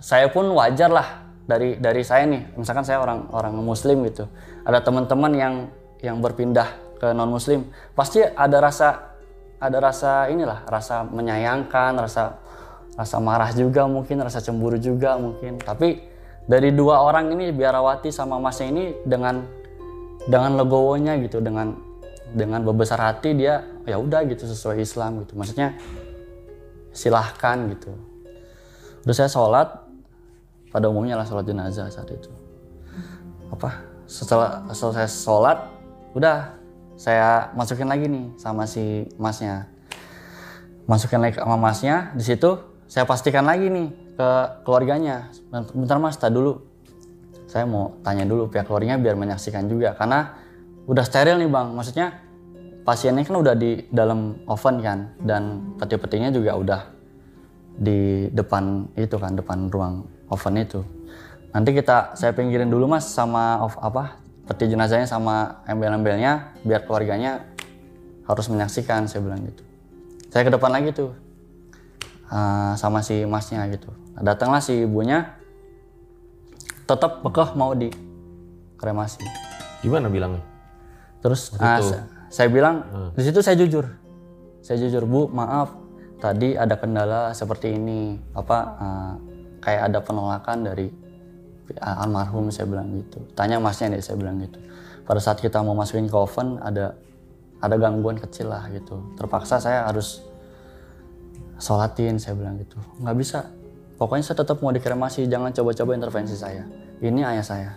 saya 0.00 0.32
pun 0.32 0.48
wajar 0.56 0.88
lah 0.88 1.25
dari 1.46 1.78
dari 1.78 2.02
saya 2.02 2.26
nih 2.26 2.58
misalkan 2.58 2.82
saya 2.82 2.98
orang 2.98 3.30
orang 3.30 3.54
muslim 3.62 4.02
gitu. 4.04 4.26
Ada 4.66 4.82
teman-teman 4.82 5.32
yang 5.32 5.54
yang 6.02 6.18
berpindah 6.18 6.98
ke 6.98 7.14
non 7.14 7.30
muslim 7.30 7.70
pasti 7.94 8.20
ada 8.20 8.58
rasa 8.58 9.16
ada 9.62 9.78
rasa 9.80 10.28
inilah 10.28 10.66
rasa 10.68 11.06
menyayangkan 11.06 11.96
rasa 11.96 12.42
rasa 12.98 13.16
marah 13.22 13.54
juga 13.54 13.86
mungkin 13.86 14.20
rasa 14.20 14.42
cemburu 14.42 14.76
juga 14.76 15.14
mungkin. 15.16 15.62
Tapi 15.62 16.02
dari 16.50 16.74
dua 16.74 17.06
orang 17.06 17.30
ini 17.32 17.54
biarawati 17.54 18.10
sama 18.10 18.42
masnya 18.42 18.66
ini 18.68 18.84
dengan 19.06 19.46
dengan 20.26 20.58
legowonya 20.58 21.14
gitu 21.22 21.38
dengan 21.38 21.78
dengan 22.34 22.66
berbesar 22.66 22.98
hati 22.98 23.38
dia 23.38 23.62
ya 23.86 24.02
udah 24.02 24.26
gitu 24.26 24.50
sesuai 24.50 24.82
Islam 24.82 25.22
gitu. 25.22 25.38
Maksudnya 25.38 25.78
silahkan 26.90 27.70
gitu. 27.70 27.94
Udah 29.06 29.14
saya 29.14 29.30
sholat 29.30 29.85
pada 30.76 30.92
umumnya 30.92 31.16
lah 31.16 31.24
sholat 31.24 31.48
jenazah 31.48 31.88
saat 31.88 32.12
itu. 32.12 32.28
Apa? 33.48 33.80
Setelah 34.04 34.68
selesai 34.76 35.08
sholat 35.08 35.72
udah 36.12 36.52
saya 37.00 37.48
masukin 37.56 37.88
lagi 37.88 38.12
nih 38.12 38.36
sama 38.36 38.68
si 38.68 39.08
masnya. 39.16 39.72
Masukin 40.84 41.24
lagi 41.24 41.40
sama 41.40 41.56
masnya 41.56 42.12
di 42.12 42.20
situ 42.20 42.60
saya 42.84 43.08
pastikan 43.08 43.48
lagi 43.48 43.72
nih 43.72 43.88
ke 44.20 44.28
keluarganya. 44.68 45.32
Bentar 45.72 45.96
mas 45.96 46.20
tak 46.20 46.36
dulu. 46.36 46.60
Saya 47.48 47.64
mau 47.64 47.96
tanya 48.04 48.28
dulu 48.28 48.52
pihak 48.52 48.68
keluarganya 48.68 49.00
biar 49.00 49.16
menyaksikan 49.16 49.72
juga 49.72 49.96
karena 49.96 50.36
udah 50.84 51.04
steril 51.08 51.40
nih 51.40 51.48
bang. 51.48 51.72
Maksudnya 51.72 52.20
pasiennya 52.84 53.24
kan 53.24 53.40
udah 53.40 53.56
di 53.56 53.88
dalam 53.88 54.44
oven 54.44 54.76
kan 54.84 55.16
dan 55.24 55.72
peti-petinya 55.80 56.28
juga 56.28 56.52
udah 56.52 56.80
di 57.80 58.28
depan 58.28 58.92
itu 58.92 59.16
kan 59.16 59.32
depan 59.40 59.72
ruang 59.72 60.15
oven 60.30 60.56
itu. 60.60 60.80
Nanti 61.54 61.72
kita 61.72 62.12
saya 62.18 62.36
pinggirin 62.36 62.68
dulu 62.68 62.90
mas 62.90 63.08
sama 63.08 63.64
of 63.64 63.78
apa 63.80 64.20
peti 64.46 64.70
jenazahnya 64.70 65.08
sama 65.08 65.64
embel-embelnya 65.66 66.54
biar 66.62 66.86
keluarganya 66.86 67.48
harus 68.26 68.46
menyaksikan 68.50 69.08
saya 69.08 69.22
bilang 69.22 69.42
gitu. 69.46 69.62
Saya 70.30 70.46
ke 70.46 70.52
depan 70.52 70.70
lagi 70.70 70.92
tuh 70.92 71.14
uh, 72.30 72.74
sama 72.76 73.00
si 73.00 73.24
masnya 73.24 73.66
gitu. 73.72 73.90
Datanglah 74.16 74.60
si 74.60 74.84
ibunya 74.84 75.32
tetap 76.86 77.22
bekeh 77.24 77.54
mau 77.58 77.74
di 77.74 77.90
kremasi. 78.78 79.22
Gimana 79.82 80.06
bilangnya? 80.06 80.44
Terus 81.24 81.54
ah, 81.58 81.80
itu. 81.80 81.90
sa- 81.90 82.06
saya 82.30 82.48
bilang 82.50 82.84
di 83.14 83.22
situ 83.22 83.40
saya 83.40 83.56
jujur, 83.56 83.86
saya 84.60 84.76
jujur 84.82 85.06
bu 85.06 85.30
maaf 85.30 85.72
tadi 86.20 86.58
ada 86.58 86.74
kendala 86.74 87.30
seperti 87.32 87.74
ini 87.74 88.18
apa 88.34 88.58
ah, 88.76 89.14
kayak 89.66 89.90
ada 89.90 89.98
penolakan 89.98 90.62
dari 90.62 90.86
almarhum 91.82 92.54
saya 92.54 92.70
bilang 92.70 92.94
gitu. 92.94 93.18
Tanya 93.34 93.58
masnya 93.58 93.98
nih 93.98 93.98
saya 93.98 94.14
bilang 94.14 94.38
gitu. 94.38 94.62
Pada 95.02 95.18
saat 95.18 95.42
kita 95.42 95.58
mau 95.66 95.74
masukin 95.74 96.06
ke 96.06 96.14
oven 96.14 96.62
ada 96.62 96.94
ada 97.58 97.74
gangguan 97.74 98.14
kecil 98.14 98.54
lah 98.54 98.70
gitu. 98.70 99.02
Terpaksa 99.18 99.58
saya 99.58 99.90
harus 99.90 100.22
sholatin 101.58 102.22
saya 102.22 102.38
bilang 102.38 102.62
gitu. 102.62 102.78
Nggak 103.02 103.16
bisa. 103.18 103.38
Pokoknya 103.98 104.22
saya 104.30 104.38
tetap 104.46 104.62
mau 104.62 104.70
dikremasi 104.70 105.26
jangan 105.26 105.50
coba-coba 105.50 105.98
intervensi 105.98 106.38
saya. 106.38 106.62
Ini 107.02 107.26
ayah 107.26 107.42
saya. 107.42 107.70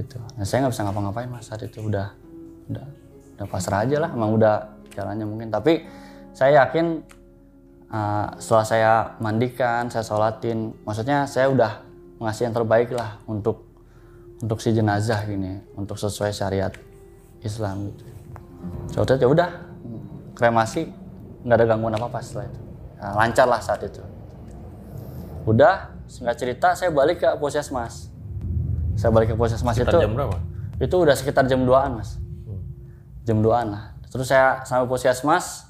Gitu. 0.00 0.16
Nah 0.16 0.46
saya 0.48 0.64
nggak 0.64 0.72
bisa 0.72 0.82
ngapa-ngapain 0.88 1.28
mas 1.28 1.52
saat 1.52 1.60
itu. 1.68 1.84
Udah 1.84 2.16
udah 2.72 2.86
udah 3.36 3.46
pasrah 3.50 3.84
aja 3.84 4.00
lah. 4.00 4.10
Emang 4.16 4.32
udah 4.32 4.72
jalannya 4.96 5.28
mungkin. 5.28 5.52
Tapi 5.52 5.84
saya 6.32 6.64
yakin 6.64 7.19
uh, 7.90 8.26
setelah 8.38 8.66
saya 8.66 8.92
mandikan 9.18 9.90
saya 9.90 10.06
sholatin 10.06 10.74
maksudnya 10.86 11.26
saya 11.26 11.50
udah 11.50 11.82
mengasih 12.22 12.48
yang 12.48 12.54
terbaik 12.54 12.90
lah 12.94 13.18
untuk 13.26 13.66
untuk 14.40 14.58
si 14.62 14.72
jenazah 14.72 15.20
gini 15.28 15.60
untuk 15.76 16.00
sesuai 16.00 16.32
syariat 16.32 16.72
Islam 17.44 17.92
gitu. 17.92 18.04
Sudah 18.92 19.16
ya 19.16 19.28
udah. 19.28 19.50
Kremasi 20.36 20.88
nggak 21.44 21.56
ada 21.56 21.64
gangguan 21.68 21.92
apa 21.96 22.08
apa 22.08 22.18
setelah 22.24 22.48
itu. 22.48 22.60
Nah, 23.00 23.12
lancar 23.16 23.46
lah 23.48 23.60
saat 23.60 23.80
itu. 23.84 24.00
Udah 25.44 25.92
singkat 26.08 26.36
cerita 26.40 26.72
saya 26.72 26.88
balik 26.92 27.20
ke 27.20 27.28
puskesmas. 27.36 28.08
Saya 28.96 29.12
balik 29.12 29.32
ke 29.32 29.36
puskesmas 29.36 29.76
itu 29.76 29.88
jam 29.88 30.12
berapa? 30.16 30.36
itu 30.80 30.96
udah 30.96 31.12
sekitar 31.12 31.44
jam 31.44 31.64
2an 31.68 32.00
mas. 32.00 32.16
Jam 33.28 33.44
2an 33.44 33.66
lah. 33.68 33.84
Terus 34.08 34.32
saya 34.32 34.64
sampai 34.64 34.88
puskesmas 34.88 35.68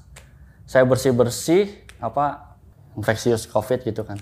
saya 0.63 0.87
bersih 0.87 1.11
bersih 1.11 1.80
apa 2.01 2.57
infeksius 2.97 3.47
covid 3.47 3.85
gitu 3.85 4.03
kan. 4.03 4.17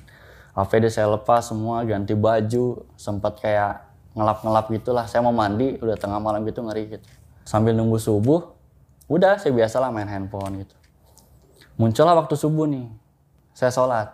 APD 0.54 0.92
saya 0.92 1.08
lepas 1.08 1.48
semua 1.48 1.82
ganti 1.88 2.14
baju 2.14 2.84
sempat 3.00 3.40
kayak 3.40 3.88
ngelap 4.14 4.44
ngelap 4.44 4.66
gitulah. 4.70 5.06
Saya 5.08 5.24
mau 5.24 5.32
mandi 5.32 5.80
udah 5.80 5.96
tengah 5.96 6.20
malam 6.20 6.44
gitu 6.44 6.60
ngeri 6.62 7.00
gitu. 7.00 7.08
Sambil 7.48 7.74
nunggu 7.74 7.98
subuh 7.98 8.52
udah 9.10 9.40
saya 9.40 9.56
biasalah 9.56 9.90
main 9.90 10.12
handphone 10.12 10.68
gitu. 10.68 10.76
Muncullah 11.80 12.14
waktu 12.20 12.36
subuh 12.36 12.68
nih 12.68 12.92
saya 13.56 13.72
sholat. 13.72 14.12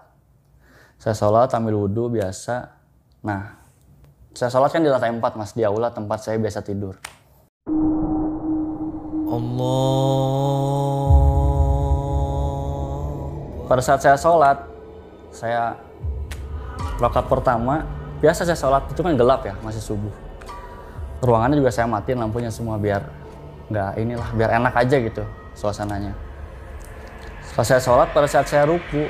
Saya 1.01 1.17
sholat 1.17 1.49
ambil 1.57 1.89
wudhu 1.89 2.13
biasa. 2.13 2.77
Nah 3.25 3.57
saya 4.37 4.53
sholat 4.53 4.69
kan 4.69 4.85
di 4.85 4.91
lantai 4.91 5.09
4 5.09 5.19
mas 5.35 5.57
di 5.57 5.65
aula 5.65 5.89
tempat 5.89 6.21
saya 6.21 6.37
biasa 6.37 6.61
tidur. 6.61 7.01
Allah 9.25 10.54
pada 13.65 13.81
saat 13.81 13.99
saya 14.01 14.17
sholat 14.17 14.57
saya 15.33 15.75
rokat 17.01 17.25
pertama 17.27 17.83
biasa 18.23 18.47
saya 18.47 18.57
sholat 18.57 18.87
itu 18.87 19.01
kan 19.03 19.13
gelap 19.17 19.43
ya 19.43 19.53
masih 19.61 19.83
subuh. 19.83 20.13
Ruangannya 21.25 21.59
juga 21.59 21.71
saya 21.73 21.89
matiin 21.89 22.21
lampunya 22.21 22.53
semua 22.53 22.77
biar 22.77 23.03
nggak 23.67 23.91
inilah 23.97 24.29
biar 24.37 24.49
enak 24.61 24.73
aja 24.77 24.97
gitu 25.01 25.23
suasananya. 25.57 26.13
Pas 27.55 27.65
saya 27.65 27.81
sholat 27.81 28.11
pada 28.11 28.27
saat 28.27 28.47
saya 28.47 28.67
ruku 28.67 29.07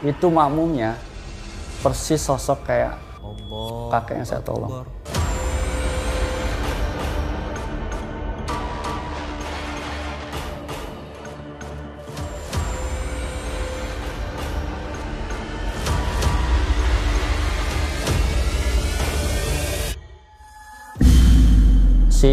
itu 0.00 0.26
makmumnya 0.32 0.96
persis 1.80 2.20
sosok 2.20 2.64
kayak 2.68 2.96
Allah 3.20 4.00
kakek 4.00 4.14
yang 4.20 4.28
saya 4.28 4.42
tolong. 4.44 4.84
Akbar. 4.84 5.19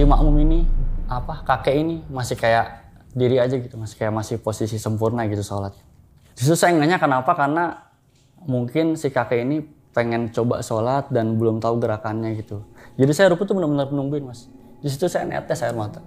Makmum 0.08 0.36
ini 0.42 0.60
apa 1.08 1.44
kakek 1.44 1.76
ini 1.76 1.96
masih 2.08 2.40
kayak 2.40 2.88
diri 3.12 3.40
aja 3.40 3.56
gitu 3.56 3.76
masih 3.76 3.96
kayak 4.00 4.14
masih 4.14 4.36
posisi 4.40 4.80
sempurna 4.80 5.28
gitu 5.28 5.44
sholatnya. 5.44 5.84
Justru 6.38 6.54
saya 6.54 6.76
nanya 6.78 7.02
kenapa 7.02 7.34
karena 7.34 7.90
mungkin 8.46 8.94
si 8.94 9.10
kakek 9.10 9.42
ini 9.42 9.66
pengen 9.92 10.30
coba 10.30 10.62
sholat 10.62 11.10
dan 11.10 11.42
belum 11.42 11.58
tahu 11.58 11.82
gerakannya 11.82 12.38
gitu. 12.38 12.62
Jadi 13.02 13.12
saya 13.18 13.34
ruku 13.34 13.50
tuh 13.50 13.58
benar-benar 13.58 13.90
nungguin 13.90 14.30
mas. 14.30 14.46
Di 14.78 14.94
saya 14.94 15.26
netes 15.26 15.66
air 15.66 15.74
mata. 15.74 16.06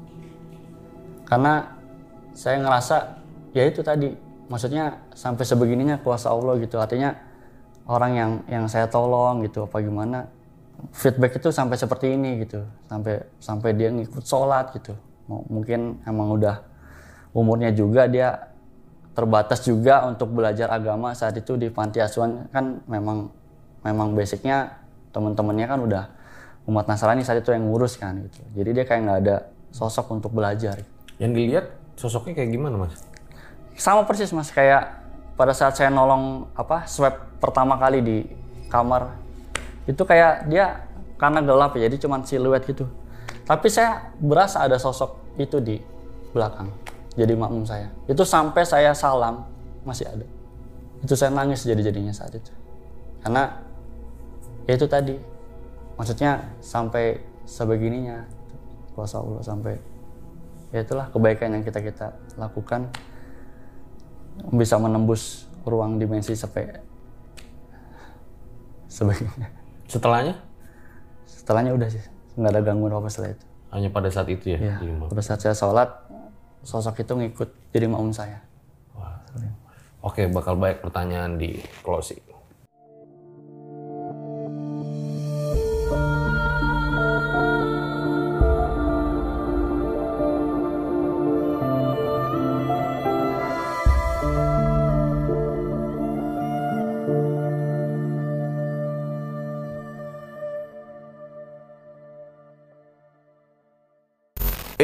Karena 1.27 1.75
saya 2.31 2.63
ngerasa 2.63 2.97
ya 3.51 3.67
itu 3.67 3.83
tadi 3.83 4.15
maksudnya 4.47 5.03
sampai 5.11 5.43
sebegininya 5.43 5.99
kuasa 5.99 6.31
Allah 6.31 6.55
gitu. 6.63 6.79
Artinya 6.79 7.19
orang 7.91 8.13
yang 8.15 8.31
yang 8.47 8.65
saya 8.71 8.87
tolong 8.87 9.43
gitu 9.43 9.67
apa 9.67 9.83
gimana 9.83 10.31
feedback 10.93 11.37
itu 11.39 11.49
sampai 11.53 11.77
seperti 11.77 12.17
ini 12.17 12.45
gitu. 12.45 12.65
Sampai 12.89 13.25
sampai 13.39 13.71
dia 13.77 13.93
ngikut 13.93 14.25
sholat 14.25 14.73
gitu. 14.77 14.97
Mungkin 15.29 16.03
emang 16.05 16.35
udah 16.35 16.65
umurnya 17.37 17.71
juga 17.71 18.11
dia 18.11 18.51
terbatas 19.15 19.63
juga 19.63 20.07
untuk 20.07 20.33
belajar 20.35 20.71
agama 20.71 21.15
saat 21.15 21.37
itu 21.39 21.55
di 21.55 21.69
panti 21.71 22.03
asuhan. 22.03 22.51
Kan 22.51 22.83
memang 22.89 23.31
memang 23.85 24.13
basicnya 24.17 24.81
teman-temannya 25.11 25.67
kan 25.67 25.81
udah 25.81 26.05
umat 26.69 26.87
Nasrani 26.87 27.25
saat 27.27 27.43
itu 27.43 27.51
yang 27.51 27.67
ngurus 27.67 27.97
kan 27.97 28.17
gitu. 28.27 28.41
Jadi 28.55 28.71
dia 28.77 28.85
kayak 28.87 29.01
nggak 29.07 29.19
ada 29.27 29.37
sosok 29.71 30.11
untuk 30.15 30.35
belajar. 30.35 30.83
Yang 31.21 31.33
dilihat 31.37 31.67
sosoknya 31.97 32.33
kayak 32.43 32.51
gimana 32.55 32.77
mas? 32.87 32.95
sama 33.81 34.05
persis 34.05 34.29
mas. 34.37 34.53
Kayak 34.53 35.01
pada 35.41 35.57
saat 35.57 35.73
saya 35.73 35.89
nolong 35.89 36.53
apa 36.53 36.85
swab 36.85 37.17
pertama 37.41 37.81
kali 37.81 38.05
di 38.05 38.17
kamar 38.69 39.17
itu 39.91 40.03
kayak 40.07 40.47
dia 40.47 40.87
karena 41.19 41.43
gelap 41.43 41.75
ya 41.75 41.91
jadi 41.91 41.97
cuman 41.99 42.23
siluet 42.23 42.63
gitu. 42.63 42.87
Tapi 43.45 43.67
saya 43.67 44.15
berasa 44.23 44.63
ada 44.63 44.79
sosok 44.79 45.19
itu 45.35 45.59
di 45.59 45.83
belakang 46.31 46.71
jadi 47.19 47.35
makmum 47.35 47.67
saya. 47.67 47.91
Itu 48.07 48.23
sampai 48.23 48.63
saya 48.63 48.95
salam 48.95 49.43
masih 49.83 50.07
ada. 50.07 50.27
Itu 51.03 51.19
saya 51.19 51.35
nangis 51.35 51.67
jadi 51.67 51.83
jadinya 51.83 52.15
saat 52.15 52.31
itu. 52.39 52.53
Karena 53.21 53.51
ya 54.71 54.79
itu 54.79 54.87
tadi 54.87 55.19
maksudnya 55.99 56.41
sampai 56.63 57.19
sebegininya 57.43 58.25
kuasa 58.95 59.19
Allah 59.19 59.43
sampai 59.43 59.75
ya 60.71 60.87
itulah 60.87 61.11
kebaikan 61.11 61.51
yang 61.59 61.67
kita 61.67 61.83
kita 61.83 62.15
lakukan 62.39 62.87
bisa 64.55 64.79
menembus 64.79 65.51
ruang 65.67 65.99
dimensi 65.99 66.33
sampai 66.39 66.71
sebagainya 68.97 69.60
Setelahnya? 69.91 70.39
Setelahnya 71.27 71.75
udah 71.75 71.89
sih. 71.91 72.05
Nggak 72.39 72.51
ada 72.55 72.61
gangguan 72.63 72.95
apa 72.95 73.11
setelah 73.11 73.35
itu. 73.35 73.45
Hanya 73.75 73.91
pada 73.91 74.07
saat 74.07 74.31
itu 74.31 74.55
ya. 74.55 74.59
ya 74.63 74.75
pada 75.11 75.23
saat 75.23 75.43
saya 75.43 75.55
sholat 75.55 75.91
sosok 76.63 77.03
itu 77.03 77.13
ngikut 77.19 77.51
jadi 77.75 77.91
makmum 77.91 78.15
saya. 78.15 78.39
Oke, 80.01 80.25
bakal 80.33 80.57
banyak 80.57 80.81
pertanyaan 80.81 81.37
di 81.37 81.61
closing. 81.85 82.25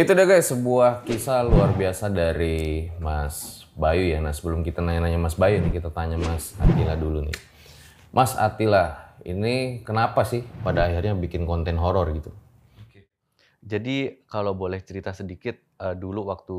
Itu 0.06 0.14
deh 0.14 0.22
guys, 0.22 0.46
sebuah 0.54 1.02
kisah 1.02 1.42
luar 1.42 1.74
biasa 1.74 2.06
dari 2.06 2.86
Mas 3.02 3.66
Bayu 3.74 4.06
ya. 4.06 4.22
Nah 4.22 4.30
sebelum 4.30 4.62
kita 4.62 4.78
nanya-nanya 4.78 5.18
Mas 5.18 5.34
Bayu 5.34 5.58
nih, 5.58 5.82
kita 5.82 5.90
tanya 5.90 6.14
Mas 6.14 6.54
Atila 6.62 6.94
dulu 6.94 7.26
nih. 7.26 7.34
Mas 8.14 8.38
Atila, 8.38 9.18
ini 9.26 9.82
kenapa 9.82 10.22
sih 10.22 10.46
pada 10.62 10.86
akhirnya 10.86 11.10
bikin 11.18 11.42
konten 11.42 11.74
horor 11.74 12.06
gitu? 12.14 12.30
Jadi 13.66 14.22
kalau 14.30 14.54
boleh 14.54 14.78
cerita 14.78 15.10
sedikit, 15.10 15.58
eh, 15.58 15.98
dulu 15.98 16.30
waktu 16.30 16.58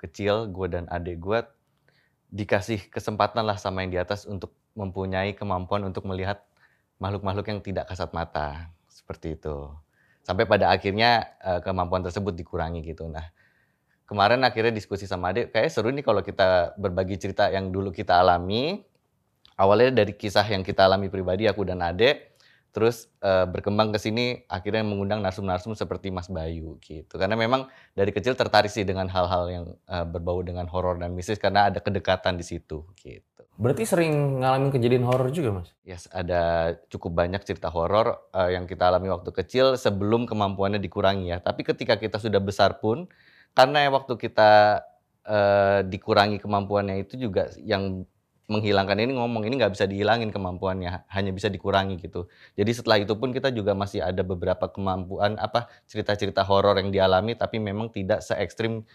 kecil 0.00 0.48
gue 0.48 0.64
dan 0.72 0.88
adik 0.88 1.20
gue 1.20 1.44
dikasih 2.32 2.88
kesempatan 2.88 3.44
lah 3.44 3.60
sama 3.60 3.84
yang 3.84 3.92
di 3.92 4.00
atas 4.00 4.24
untuk 4.24 4.56
mempunyai 4.72 5.36
kemampuan 5.36 5.84
untuk 5.84 6.08
melihat 6.08 6.40
makhluk-makhluk 6.96 7.44
yang 7.44 7.60
tidak 7.60 7.92
kasat 7.92 8.08
mata 8.16 8.72
seperti 8.88 9.36
itu. 9.36 9.68
Sampai 10.26 10.42
pada 10.50 10.74
akhirnya 10.74 11.38
eh, 11.38 11.62
kemampuan 11.62 12.02
tersebut 12.02 12.34
dikurangi 12.34 12.82
gitu. 12.82 13.06
Nah 13.06 13.30
kemarin 14.10 14.42
akhirnya 14.42 14.74
diskusi 14.74 15.06
sama 15.06 15.30
adik, 15.30 15.54
kayak 15.54 15.70
seru 15.70 15.94
nih 15.94 16.02
kalau 16.02 16.26
kita 16.26 16.74
berbagi 16.74 17.14
cerita 17.22 17.46
yang 17.54 17.70
dulu 17.70 17.94
kita 17.94 18.18
alami. 18.18 18.82
Awalnya 19.56 20.04
dari 20.04 20.12
kisah 20.12 20.44
yang 20.44 20.60
kita 20.60 20.84
alami 20.84 21.08
pribadi 21.08 21.48
aku 21.48 21.64
dan 21.64 21.80
adik, 21.80 22.36
terus 22.76 23.08
eh, 23.24 23.48
berkembang 23.48 23.88
ke 23.88 23.96
sini 23.96 24.44
akhirnya 24.52 24.84
mengundang 24.84 25.24
narsum-narsum 25.24 25.72
seperti 25.72 26.12
Mas 26.12 26.28
Bayu 26.28 26.76
gitu 26.84 27.16
karena 27.16 27.32
memang 27.32 27.72
dari 27.96 28.12
kecil 28.12 28.36
tertarik 28.36 28.68
sih 28.68 28.84
dengan 28.84 29.08
hal-hal 29.08 29.44
yang 29.48 29.64
eh, 29.88 30.04
berbau 30.04 30.44
dengan 30.44 30.68
horor 30.68 31.00
dan 31.00 31.16
mistis 31.16 31.40
karena 31.40 31.72
ada 31.72 31.80
kedekatan 31.80 32.36
di 32.36 32.44
situ 32.44 32.84
gitu. 33.00 33.35
Berarti 33.56 33.88
sering 33.88 34.44
ngalamin 34.44 34.68
kejadian 34.68 35.08
horor 35.08 35.32
juga 35.32 35.60
Mas? 35.60 35.72
Yes, 35.80 36.04
ada 36.12 36.76
cukup 36.92 37.16
banyak 37.16 37.40
cerita 37.40 37.72
horor 37.72 38.28
eh, 38.36 38.52
yang 38.52 38.68
kita 38.68 38.92
alami 38.92 39.08
waktu 39.08 39.32
kecil 39.32 39.80
sebelum 39.80 40.28
kemampuannya 40.28 40.76
dikurangi 40.76 41.32
ya. 41.32 41.38
Tapi 41.40 41.64
ketika 41.64 41.96
kita 41.96 42.20
sudah 42.20 42.38
besar 42.38 42.76
pun 42.84 43.08
karena 43.56 43.88
waktu 43.88 44.12
kita 44.20 44.84
eh, 45.24 45.80
dikurangi 45.88 46.36
kemampuannya 46.36 47.00
itu 47.00 47.16
juga 47.16 47.48
yang 47.64 48.04
menghilangkan 48.46 49.02
ini 49.02 49.18
ngomong 49.18 49.42
ini 49.42 49.58
nggak 49.58 49.74
bisa 49.74 49.90
dihilangin 49.90 50.30
kemampuannya 50.30 51.02
hanya 51.10 51.30
bisa 51.34 51.50
dikurangi 51.50 51.98
gitu 51.98 52.30
jadi 52.54 52.70
setelah 52.70 53.02
itu 53.02 53.18
pun 53.18 53.34
kita 53.34 53.50
juga 53.50 53.74
masih 53.74 54.06
ada 54.06 54.22
beberapa 54.22 54.70
kemampuan 54.70 55.34
apa 55.42 55.66
cerita-cerita 55.90 56.46
horor 56.46 56.78
yang 56.78 56.94
dialami 56.94 57.34
tapi 57.34 57.58
memang 57.58 57.90
tidak 57.90 58.22
se 58.22 58.38
ekstrim 58.38 58.86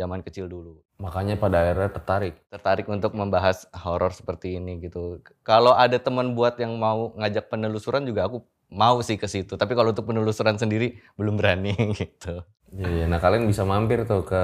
zaman 0.00 0.24
kecil 0.24 0.48
dulu 0.48 0.80
Makanya 0.96 1.36
pada 1.36 1.60
akhirnya 1.64 1.92
tertarik. 1.92 2.34
tertarik 2.48 2.86
untuk 2.88 3.12
membahas 3.12 3.64
horor 3.72 4.12
seperti 4.12 4.56
ini 4.56 4.80
gitu. 4.80 5.20
Kalau 5.44 5.72
ada 5.72 5.96
teman 5.96 6.32
buat 6.32 6.56
yang 6.60 6.76
mau 6.76 7.12
ngajak 7.16 7.48
penelusuran 7.48 8.04
juga 8.04 8.28
aku 8.28 8.44
mau 8.68 9.00
sih 9.00 9.16
ke 9.16 9.24
situ. 9.24 9.56
Tapi 9.56 9.72
kalau 9.72 9.96
untuk 9.96 10.04
penelusuran 10.04 10.60
sendiri 10.60 11.00
belum 11.16 11.40
berani 11.40 11.72
gitu. 12.00 12.44
Iya. 12.76 13.08
Nah 13.08 13.16
kalian 13.16 13.48
bisa 13.48 13.64
mampir 13.64 14.04
tuh 14.04 14.28
ke 14.28 14.42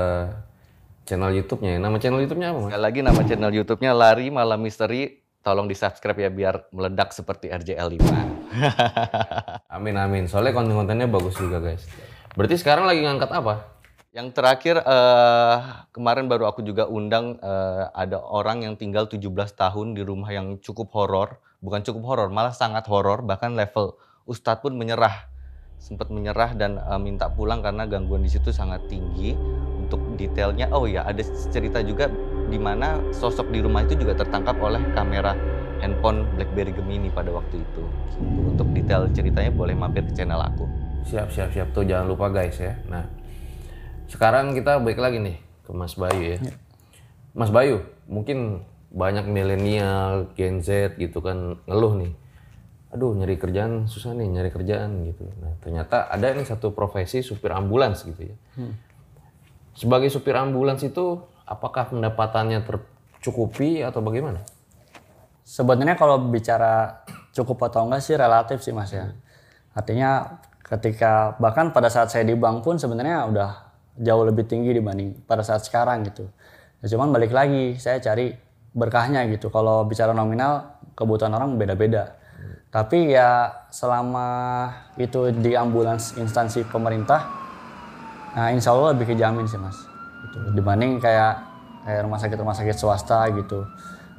channel 1.04 1.32
YouTube-nya. 1.36 1.76
ya. 1.76 1.80
Nama 1.80 1.96
channel 2.00 2.20
YouTube-nya 2.24 2.48
apa 2.50 2.58
mas? 2.58 2.68
Sekali 2.72 2.84
lagi 2.88 3.00
nama 3.04 3.20
channel 3.22 3.52
YouTube-nya 3.52 3.92
Lari 3.92 4.26
Malam 4.32 4.60
Misteri. 4.60 5.22
Tolong 5.44 5.70
di 5.70 5.78
subscribe 5.78 6.18
ya 6.18 6.30
biar 6.32 6.74
meledak 6.74 7.14
seperti 7.14 7.46
RJL 7.46 8.00
5. 8.00 8.02
Amin 9.78 9.94
amin. 9.94 10.26
Soalnya 10.26 10.50
konten-kontennya 10.50 11.06
bagus 11.06 11.38
juga 11.38 11.62
guys. 11.62 11.86
Berarti 12.34 12.58
sekarang 12.58 12.90
lagi 12.90 13.06
ngangkat 13.06 13.30
apa? 13.30 13.75
Yang 14.16 14.32
terakhir 14.32 14.80
eh, 14.80 15.56
kemarin 15.92 16.24
baru 16.24 16.48
aku 16.48 16.64
juga 16.64 16.88
undang 16.88 17.36
eh, 17.36 17.84
ada 17.92 18.16
orang 18.16 18.64
yang 18.64 18.72
tinggal 18.80 19.04
17 19.12 19.28
tahun 19.52 19.92
di 19.92 20.00
rumah 20.00 20.32
yang 20.32 20.56
cukup 20.64 20.88
horor, 20.96 21.36
bukan 21.60 21.84
cukup 21.84 22.08
horor, 22.08 22.32
malah 22.32 22.56
sangat 22.56 22.88
horor, 22.88 23.20
bahkan 23.20 23.52
level 23.52 24.00
ustadz 24.24 24.64
pun 24.64 24.72
menyerah. 24.72 25.28
Sempat 25.76 26.08
menyerah 26.08 26.56
dan 26.56 26.80
eh, 26.80 26.96
minta 26.96 27.28
pulang 27.28 27.60
karena 27.60 27.84
gangguan 27.84 28.24
di 28.24 28.32
situ 28.32 28.56
sangat 28.56 28.88
tinggi. 28.88 29.36
Untuk 29.84 30.00
detailnya 30.16 30.72
oh 30.72 30.88
ya 30.88 31.04
ada 31.04 31.20
cerita 31.52 31.84
juga 31.84 32.08
di 32.48 32.56
mana 32.56 32.96
sosok 33.12 33.52
di 33.52 33.60
rumah 33.60 33.84
itu 33.84 34.00
juga 34.00 34.16
tertangkap 34.16 34.56
oleh 34.64 34.80
kamera 34.96 35.36
handphone 35.84 36.24
BlackBerry 36.40 36.72
Gemini 36.72 37.12
pada 37.12 37.28
waktu 37.36 37.60
itu. 37.60 37.84
Untuk 38.48 38.72
detail 38.72 39.12
ceritanya 39.12 39.52
boleh 39.52 39.76
mampir 39.76 40.08
ke 40.08 40.16
channel 40.16 40.40
aku. 40.40 40.64
Siap 41.04 41.28
siap 41.28 41.52
siap 41.52 41.68
tuh 41.76 41.84
jangan 41.84 42.08
lupa 42.08 42.32
guys 42.32 42.56
ya. 42.56 42.72
Nah 42.88 43.25
sekarang 44.06 44.54
kita 44.54 44.78
balik 44.78 45.02
lagi 45.02 45.18
nih 45.18 45.36
ke 45.66 45.70
Mas 45.74 45.98
Bayu 45.98 46.22
ya. 46.22 46.38
Mas 47.34 47.50
Bayu 47.50 47.82
mungkin 48.06 48.62
banyak 48.94 49.28
milenial 49.28 50.30
Gen 50.38 50.62
Z 50.62 50.96
gitu 50.96 51.20
kan 51.20 51.58
ngeluh 51.66 51.98
nih. 51.98 52.12
Aduh 52.94 53.12
nyari 53.12 53.36
kerjaan 53.36 53.90
susah 53.90 54.14
nih 54.14 54.30
nyari 54.30 54.50
kerjaan 54.54 55.04
gitu. 55.10 55.26
Nah 55.42 55.52
ternyata 55.60 56.06
ada 56.08 56.32
nih 56.32 56.46
satu 56.46 56.70
profesi 56.72 57.20
supir 57.20 57.50
ambulans 57.52 58.06
gitu 58.06 58.30
ya. 58.30 58.36
Sebagai 59.76 60.08
supir 60.08 60.32
ambulans 60.38 60.80
itu 60.86 61.20
apakah 61.44 61.92
pendapatannya 61.92 62.64
tercukupi 62.64 63.84
atau 63.84 64.00
bagaimana? 64.00 64.40
Sebenarnya 65.44 65.98
kalau 65.98 66.22
bicara 66.30 67.04
cukup 67.36 67.68
atau 67.68 67.84
enggak 67.84 68.00
sih 68.00 68.16
relatif 68.16 68.64
sih 68.64 68.72
mas 68.72 68.94
ya. 68.94 69.12
Artinya 69.76 70.40
ketika 70.64 71.36
bahkan 71.36 71.70
pada 71.70 71.92
saat 71.92 72.08
saya 72.08 72.24
di 72.24 72.32
bank 72.32 72.64
pun 72.64 72.80
sebenarnya 72.80 73.28
udah 73.28 73.65
jauh 74.00 74.24
lebih 74.24 74.44
tinggi 74.44 74.72
dibanding 74.76 75.24
pada 75.24 75.40
saat 75.40 75.64
sekarang 75.64 76.04
gitu. 76.06 76.28
Ya, 76.84 76.86
cuman 76.92 77.12
balik 77.12 77.32
lagi 77.32 77.76
saya 77.80 78.00
cari 78.00 78.36
berkahnya 78.76 79.24
gitu. 79.32 79.48
Kalau 79.48 79.88
bicara 79.88 80.12
nominal 80.12 80.76
kebutuhan 80.92 81.32
orang 81.32 81.56
beda-beda. 81.56 82.16
Tapi 82.68 83.16
ya 83.16 83.48
selama 83.72 84.68
itu 85.00 85.32
di 85.32 85.56
ambulans 85.56 86.12
instansi 86.20 86.68
pemerintah, 86.68 87.24
nah 88.36 88.52
insya 88.52 88.76
Allah 88.76 88.92
lebih 88.92 89.16
kejamin 89.16 89.48
sih 89.48 89.56
mas. 89.56 89.80
Gitu. 90.28 90.52
Dibanding 90.52 91.00
kayak 91.00 91.40
kayak 91.88 92.00
rumah 92.04 92.20
sakit 92.20 92.36
rumah 92.36 92.52
sakit 92.52 92.76
swasta 92.76 93.32
gitu. 93.32 93.64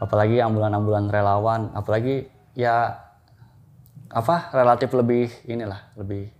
Apalagi 0.01 0.41
ambulan-ambulan 0.41 1.09
relawan, 1.09 1.69
apalagi 1.77 2.25
ya 2.57 2.97
apa 4.09 4.49
relatif 4.55 4.89
lebih 4.95 5.29
inilah 5.45 5.93
lebih 5.99 6.31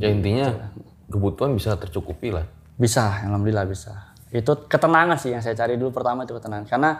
Ya 0.00 0.08
intinya 0.08 0.72
kebutuhan 1.12 1.52
bisa 1.52 1.76
tercukupi 1.76 2.32
lah. 2.32 2.48
bisa 2.80 3.22
alhamdulillah 3.28 3.68
bisa 3.68 3.92
itu 4.32 4.48
ketenangan 4.64 5.20
sih 5.20 5.36
yang 5.36 5.44
saya 5.44 5.52
cari 5.52 5.76
dulu 5.76 5.92
pertama 5.92 6.24
itu 6.24 6.32
ketenangan 6.32 6.64
karena 6.64 6.90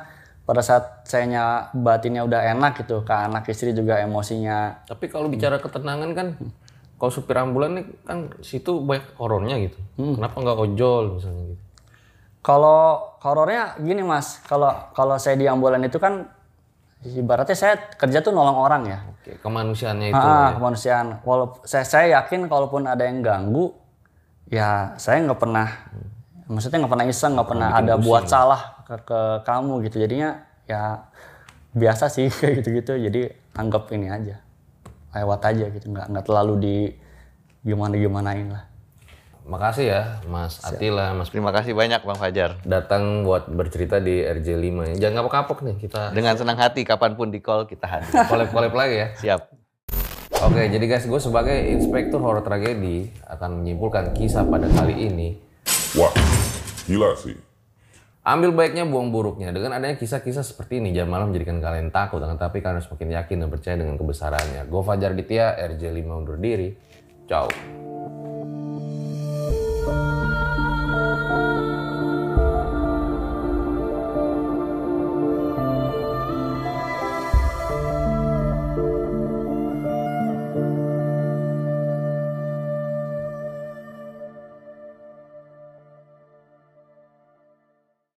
pada 0.45 0.61
saat 0.61 1.09
saya 1.09 1.73
batinnya 1.73 2.29
udah 2.29 2.45
enak 2.53 2.85
gitu 2.85 3.01
ke 3.03 3.15
anak 3.15 3.49
istri 3.49 3.73
juga 3.73 3.97
emosinya 4.05 4.85
Tapi 4.85 5.09
kalau 5.09 5.31
bicara 5.33 5.57
ketenangan 5.63 6.11
kan, 6.13 6.29
kalau 6.99 7.11
supir 7.15 7.39
ambulan 7.39 7.79
nih 7.79 7.87
kan 8.05 8.19
situ 8.43 8.83
banyak 8.83 9.07
horornya 9.17 9.55
gitu. 9.63 9.79
Kenapa 9.97 10.37
nggak 10.43 10.59
ojol 10.61 11.05
misalnya 11.17 11.45
gitu? 11.57 11.63
kalau 12.43 13.15
horornya 13.23 13.79
gini 13.79 14.03
mas 14.03 14.43
kalau 14.45 14.75
kalau 14.93 15.15
saya 15.15 15.39
di 15.39 15.47
ambulan 15.47 15.79
itu 15.87 16.03
kan 16.03 16.27
ibaratnya 17.07 17.55
saya 17.55 17.75
kerja 17.95 18.19
tuh 18.19 18.35
nolong 18.35 18.59
orang 18.59 18.83
ya 18.87 18.99
Oke, 19.15 19.39
kemanusiaannya 19.39 20.09
itu. 20.11 20.19
ah, 20.19 20.51
ya. 20.51 20.59
kemanusiaan 20.59 21.07
walaupun 21.23 21.63
saya, 21.63 21.87
saya 21.87 22.07
yakin 22.19 22.51
kalaupun 22.51 22.83
ada 22.91 23.07
yang 23.07 23.23
ganggu 23.23 23.71
ya 24.53 24.93
saya 25.01 25.25
nggak 25.25 25.41
pernah 25.41 25.67
maksudnya 26.45 26.85
nggak 26.85 26.93
pernah 26.93 27.07
iseng 27.09 27.33
nggak 27.41 27.49
pernah 27.49 27.69
ada 27.73 27.97
buat 27.97 28.29
salah 28.29 28.85
ke, 28.85 29.01
ke 29.01 29.21
kamu 29.49 29.89
gitu 29.89 29.97
jadinya 29.97 30.45
ya 30.69 31.09
biasa 31.73 32.13
sih 32.13 32.29
kayak 32.39 32.61
gitu-gitu 32.61 33.01
jadi 33.01 33.33
anggap 33.57 33.89
ini 33.97 34.13
aja 34.13 34.45
lewat 35.17 35.41
aja 35.49 35.73
gitu 35.73 35.89
nggak 35.89 36.13
nggak 36.13 36.25
terlalu 36.29 36.55
di 36.61 36.77
gimana 37.65 37.97
gimanain 37.97 38.53
lah 38.53 38.65
Makasih 39.43 39.87
ya 39.91 40.03
Mas 40.31 40.63
Atila, 40.63 41.19
Mas 41.19 41.27
Terima 41.27 41.51
kasih 41.51 41.75
banyak 41.75 42.07
Bang 42.07 42.15
Fajar. 42.15 42.63
datang 42.63 43.27
buat 43.27 43.51
bercerita 43.51 43.99
di 43.99 44.23
RJ5 44.23 44.95
ya. 44.95 44.95
Jangan 45.03 45.27
kapok-kapok 45.27 45.67
nih 45.67 45.77
kita 45.83 46.15
Dengan 46.15 46.39
senang 46.39 46.55
hati 46.55 46.87
kapan 46.87 47.19
pun 47.19 47.35
di 47.35 47.43
call 47.43 47.67
kita 47.67 47.91
hadir. 47.91 48.15
collab-collab 48.31 48.71
lagi 48.71 49.03
ya. 49.03 49.09
Siap. 49.19 49.62
Oke, 50.43 50.67
jadi 50.67 50.83
guys, 50.91 51.07
gue 51.07 51.21
sebagai 51.23 51.55
inspektur 51.55 52.19
horor 52.19 52.43
tragedi 52.43 53.07
akan 53.31 53.63
menyimpulkan 53.63 54.11
kisah 54.11 54.43
pada 54.43 54.67
kali 54.75 55.07
ini. 55.07 55.39
Wah, 55.95 56.11
gila 56.83 57.15
sih. 57.15 57.39
Ambil 58.27 58.51
baiknya, 58.51 58.83
buang 58.83 59.15
buruknya. 59.15 59.55
Dengan 59.55 59.79
adanya 59.79 59.95
kisah-kisah 59.95 60.43
seperti 60.43 60.83
ini, 60.83 60.91
jangan 60.91 61.11
malah 61.15 61.27
menjadikan 61.31 61.63
kalian 61.63 61.95
takut. 61.95 62.19
Akan 62.19 62.43
tapi 62.43 62.59
kalian 62.59 62.83
harus 62.83 62.91
semakin 62.91 63.23
yakin 63.23 63.37
dan 63.39 63.49
percaya 63.55 63.77
dengan 63.79 63.95
kebesarannya. 63.95 64.67
Gue 64.67 64.83
Fajar 64.83 65.15
Ditya, 65.15 65.55
RJ5 65.63 66.11
undur 66.11 66.35
diri. 66.35 66.75
Ciao. 67.31 67.47